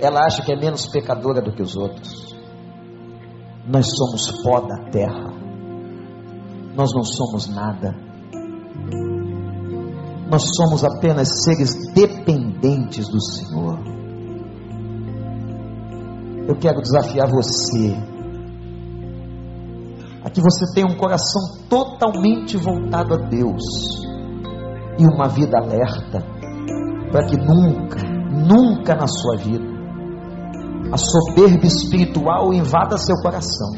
Ela 0.00 0.24
acha 0.24 0.42
que 0.42 0.52
é 0.52 0.56
menos 0.56 0.86
pecadora 0.86 1.42
do 1.42 1.52
que 1.52 1.62
os 1.62 1.76
outros. 1.76 2.23
Nós 3.66 3.86
somos 3.96 4.42
pó 4.42 4.60
da 4.60 4.90
terra. 4.90 5.32
Nós 6.76 6.90
não 6.94 7.04
somos 7.04 7.48
nada. 7.48 7.94
Nós 10.30 10.42
somos 10.56 10.84
apenas 10.84 11.28
seres 11.44 11.70
dependentes 11.94 13.08
do 13.08 13.20
Senhor. 13.20 13.78
Eu 16.46 16.56
quero 16.56 16.80
desafiar 16.82 17.28
você 17.30 17.96
a 20.22 20.30
que 20.30 20.40
você 20.40 20.74
tenha 20.74 20.86
um 20.86 20.96
coração 20.96 21.40
totalmente 21.68 22.56
voltado 22.56 23.14
a 23.14 23.16
Deus 23.28 23.62
e 24.98 25.06
uma 25.06 25.28
vida 25.28 25.58
alerta, 25.58 26.20
para 27.10 27.26
que 27.26 27.36
nunca, 27.36 27.98
nunca 28.30 28.94
na 28.94 29.06
sua 29.06 29.36
vida 29.36 29.63
a 30.94 30.96
soberba 30.96 31.66
espiritual 31.66 32.54
invada 32.54 32.96
seu 32.96 33.16
coração 33.16 33.74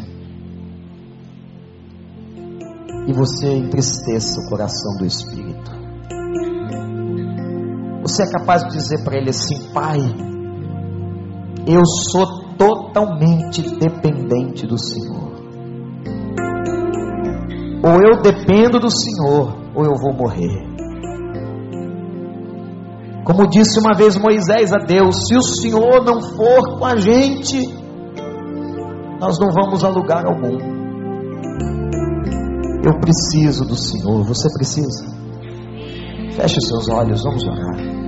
e 3.07 3.13
você 3.15 3.57
entristeça 3.57 4.39
o 4.43 4.51
coração 4.51 4.99
do 4.99 5.07
Espírito. 5.07 5.71
Você 8.03 8.23
é 8.23 8.31
capaz 8.31 8.65
de 8.65 8.73
dizer 8.73 9.03
para 9.03 9.17
ele 9.17 9.31
assim: 9.31 9.73
Pai, 9.73 9.99
eu 11.67 11.87
sou 11.87 12.55
totalmente 12.59 13.63
dependente 13.63 14.67
do 14.67 14.77
Senhor. 14.79 15.37
Ou 17.83 17.93
eu 18.05 18.21
dependo 18.21 18.79
do 18.79 18.91
Senhor, 18.91 19.57
ou 19.75 19.85
eu 19.85 19.95
vou 19.99 20.13
morrer. 20.13 20.76
Como 23.27 23.49
disse 23.49 23.81
uma 23.81 23.93
vez 23.93 24.17
Moisés 24.17 24.73
a 24.73 24.79
Deus: 24.79 25.27
se 25.27 25.37
o 25.37 25.43
Senhor 25.43 26.05
não 26.05 26.23
for 26.23 26.79
com 26.79 26.85
a 26.87 26.97
gente, 26.97 27.59
nós 29.21 29.37
não 29.41 29.49
vamos 29.51 29.83
a 29.83 29.89
lugar 29.89 30.25
algum. 30.25 30.57
Eu 32.87 33.01
preciso 33.01 33.65
do 33.65 33.75
Senhor, 33.75 34.23
você 34.25 34.49
precisa. 34.55 35.07
Feche 36.37 36.61
seus 36.61 36.89
olhos, 36.89 37.25
vamos 37.25 37.45
orar. 37.45 38.07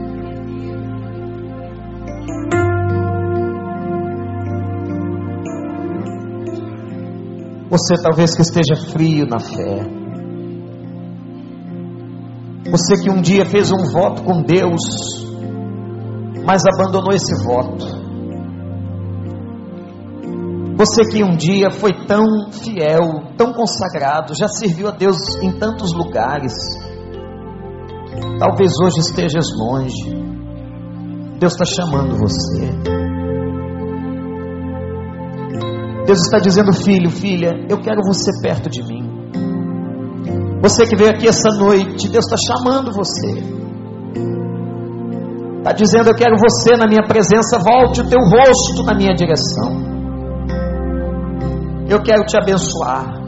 Você 7.70 7.94
talvez 8.00 8.36
que 8.36 8.42
esteja 8.42 8.76
frio 8.92 9.26
na 9.26 9.40
fé. 9.40 9.97
Você 12.70 13.02
que 13.02 13.10
um 13.10 13.20
dia 13.20 13.46
fez 13.46 13.70
um 13.72 13.90
voto 13.92 14.22
com 14.22 14.42
Deus, 14.42 15.26
mas 16.44 16.62
abandonou 16.66 17.14
esse 17.14 17.44
voto. 17.44 17.98
Você 20.76 21.02
que 21.10 21.24
um 21.24 21.34
dia 21.34 21.70
foi 21.70 21.92
tão 22.06 22.52
fiel, 22.52 23.34
tão 23.36 23.52
consagrado, 23.52 24.34
já 24.34 24.46
serviu 24.46 24.88
a 24.88 24.92
Deus 24.92 25.16
em 25.42 25.58
tantos 25.58 25.92
lugares. 25.92 26.52
Talvez 28.38 28.72
hoje 28.84 29.00
estejas 29.00 29.46
longe. 29.56 30.28
Deus 31.40 31.52
está 31.54 31.64
chamando 31.64 32.16
você. 32.16 32.68
Deus 36.06 36.20
está 36.20 36.38
dizendo, 36.38 36.72
filho, 36.72 37.10
filha, 37.10 37.66
eu 37.68 37.80
quero 37.80 38.00
você 38.02 38.30
perto 38.40 38.70
de 38.70 38.82
mim. 38.82 39.07
Você 40.61 40.86
que 40.86 40.96
veio 40.96 41.11
aqui 41.11 41.28
essa 41.28 41.56
noite, 41.56 42.09
Deus 42.09 42.24
está 42.26 42.36
chamando 42.36 42.92
você. 42.92 43.59
Está 45.59 45.72
dizendo: 45.72 46.09
Eu 46.09 46.14
quero 46.14 46.36
você 46.36 46.76
na 46.76 46.86
minha 46.86 47.02
presença, 47.06 47.59
volte 47.59 48.00
o 48.00 48.09
teu 48.09 48.18
rosto 48.18 48.82
na 48.84 48.94
minha 48.94 49.14
direção. 49.14 49.98
Eu 51.88 52.02
quero 52.02 52.24
te 52.24 52.36
abençoar. 52.36 53.24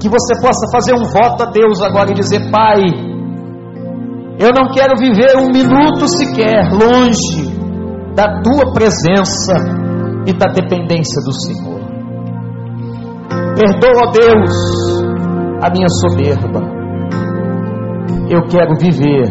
Que 0.00 0.08
você 0.08 0.40
possa 0.40 0.70
fazer 0.70 0.94
um 0.94 1.04
voto 1.04 1.42
a 1.42 1.50
Deus 1.50 1.80
agora 1.82 2.10
e 2.10 2.14
dizer: 2.14 2.50
Pai, 2.50 2.82
eu 4.38 4.50
não 4.54 4.70
quero 4.70 4.96
viver 4.98 5.36
um 5.36 5.50
minuto 5.50 6.06
sequer 6.08 6.70
longe 6.72 7.58
da 8.14 8.40
tua 8.42 8.72
presença 8.72 9.54
e 10.26 10.32
da 10.32 10.46
dependência 10.52 11.22
do 11.24 11.32
Senhor. 11.32 11.67
Perdoa, 13.58 14.12
Deus, 14.12 14.52
a 15.60 15.70
minha 15.70 15.88
soberba. 15.88 16.60
Eu 18.30 18.42
quero 18.46 18.72
viver. 18.78 19.24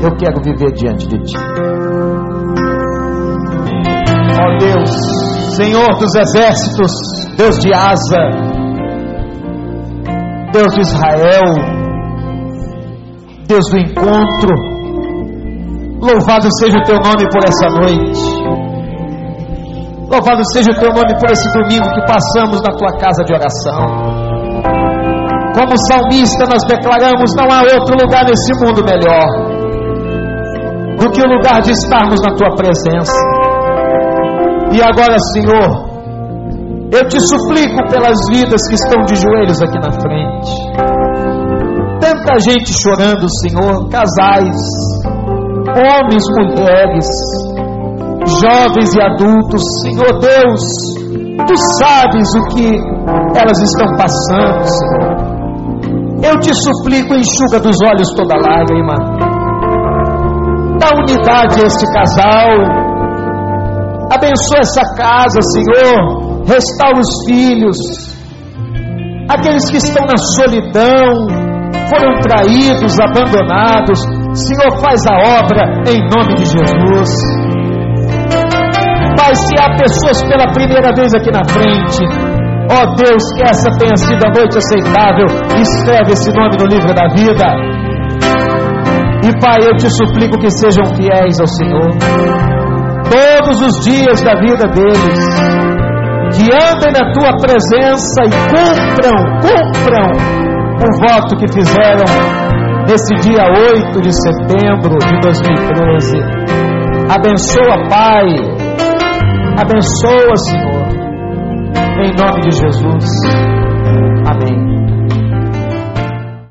Eu 0.00 0.16
quero 0.16 0.40
viver 0.44 0.72
diante 0.74 1.08
de 1.08 1.18
Ti. 1.18 1.36
Ó 4.38 4.46
oh 4.46 4.58
Deus, 4.58 4.90
Senhor 5.56 5.88
dos 5.98 6.14
exércitos, 6.14 6.92
Deus 7.36 7.58
de 7.58 7.74
Asa, 7.74 8.28
Deus 10.52 10.72
de 10.72 10.80
Israel, 10.82 11.54
Deus 13.48 13.68
do 13.72 13.76
encontro, 13.76 14.54
louvado 16.00 16.46
seja 16.60 16.78
o 16.78 16.82
Teu 16.84 17.00
nome 17.00 17.28
por 17.28 17.42
essa 17.44 17.66
noite. 17.80 18.59
Louvado 20.10 20.42
seja 20.52 20.72
o 20.72 20.74
teu 20.74 20.90
nome 20.90 21.14
por 21.20 21.30
esse 21.30 21.48
domingo 21.54 21.86
que 21.94 22.02
passamos 22.02 22.60
na 22.66 22.74
tua 22.74 22.98
casa 22.98 23.22
de 23.22 23.32
oração. 23.32 23.86
Como 25.54 25.74
salmista, 25.86 26.50
nós 26.50 26.66
declaramos: 26.66 27.30
não 27.38 27.46
há 27.46 27.62
outro 27.78 27.94
lugar 27.94 28.24
nesse 28.26 28.50
mundo 28.58 28.82
melhor 28.82 29.60
do 30.98 31.10
que 31.12 31.22
o 31.22 31.28
lugar 31.28 31.62
de 31.62 31.70
estarmos 31.70 32.20
na 32.22 32.34
tua 32.34 32.50
presença. 32.56 33.14
E 34.72 34.82
agora, 34.82 35.16
Senhor, 35.32 35.90
eu 36.92 37.08
te 37.08 37.20
suplico 37.20 37.78
pelas 37.88 38.18
vidas 38.30 38.60
que 38.68 38.74
estão 38.74 39.02
de 39.04 39.14
joelhos 39.14 39.62
aqui 39.62 39.78
na 39.78 39.92
frente. 39.92 40.50
Tanta 42.00 42.34
gente 42.50 42.72
chorando, 42.82 43.28
Senhor, 43.42 43.88
casais, 43.88 44.56
homens, 45.70 46.24
mulheres 46.36 47.06
jovens 48.26 48.94
e 48.94 49.02
adultos, 49.02 49.62
Senhor 49.82 50.18
Deus, 50.20 50.62
tu 51.46 51.54
sabes 51.78 52.28
o 52.36 52.54
que 52.54 52.76
elas 53.38 53.58
estão 53.62 53.88
passando, 53.96 54.64
Senhor. 54.68 55.30
Eu 56.22 56.38
te 56.38 56.50
suplico, 56.54 57.14
enxuga 57.14 57.60
dos 57.60 57.76
olhos 57.88 58.08
toda 58.14 58.36
lágrima, 58.36 58.94
dá 60.78 60.88
unidade 60.98 61.62
a 61.62 61.66
este 61.66 61.86
casal, 61.94 62.50
abençoa 64.12 64.60
essa 64.60 64.82
casa, 64.96 65.40
Senhor, 65.52 66.44
restaura 66.46 66.98
os 66.98 67.24
filhos, 67.26 67.76
aqueles 69.30 69.70
que 69.70 69.78
estão 69.78 70.04
na 70.04 70.16
solidão, 70.36 71.50
foram 71.88 72.20
traídos, 72.20 72.96
abandonados, 73.00 73.98
Senhor, 74.34 74.78
faz 74.80 75.00
a 75.06 75.42
obra 75.42 75.82
em 75.88 76.00
nome 76.08 76.34
de 76.34 76.44
Jesus. 76.44 77.49
Pai, 79.20 79.34
se 79.36 79.54
há 79.60 79.68
pessoas 79.76 80.22
pela 80.24 80.50
primeira 80.50 80.94
vez 80.96 81.12
aqui 81.12 81.30
na 81.30 81.44
frente, 81.44 82.00
ó 82.72 82.80
oh 82.80 82.94
Deus, 82.96 83.22
que 83.36 83.42
essa 83.44 83.68
tenha 83.76 83.94
sido 83.96 84.24
a 84.24 84.32
noite 84.32 84.56
aceitável, 84.56 85.26
escreve 85.60 86.12
esse 86.12 86.32
nome 86.32 86.56
no 86.56 86.64
livro 86.64 86.94
da 86.94 87.06
vida. 87.12 87.44
E 89.22 89.38
Pai, 89.38 89.58
eu 89.68 89.76
te 89.76 89.90
suplico 89.90 90.38
que 90.38 90.48
sejam 90.48 90.96
fiéis 90.96 91.38
ao 91.38 91.46
Senhor, 91.46 91.90
todos 93.12 93.60
os 93.60 93.84
dias 93.84 94.22
da 94.22 94.40
vida 94.40 94.66
deles, 94.72 95.20
que 96.32 96.48
andem 96.56 96.90
na 96.90 97.12
tua 97.12 97.36
presença 97.36 98.24
e 98.24 98.32
cumpram, 98.48 99.18
cumpram 99.44 100.08
o 100.80 100.88
voto 100.98 101.36
que 101.36 101.52
fizeram 101.52 102.08
nesse 102.88 103.14
dia 103.16 103.44
8 103.44 104.00
de 104.00 104.12
setembro 104.12 104.96
de 104.96 105.20
2013. 105.20 106.16
Abençoa, 107.10 107.88
Pai, 107.90 108.49
Abençoa, 109.58 110.36
Senhor. 110.36 110.86
Em 112.02 112.14
nome 112.16 112.40
de 112.42 112.50
Jesus. 112.50 113.04
Amém. 114.26 114.79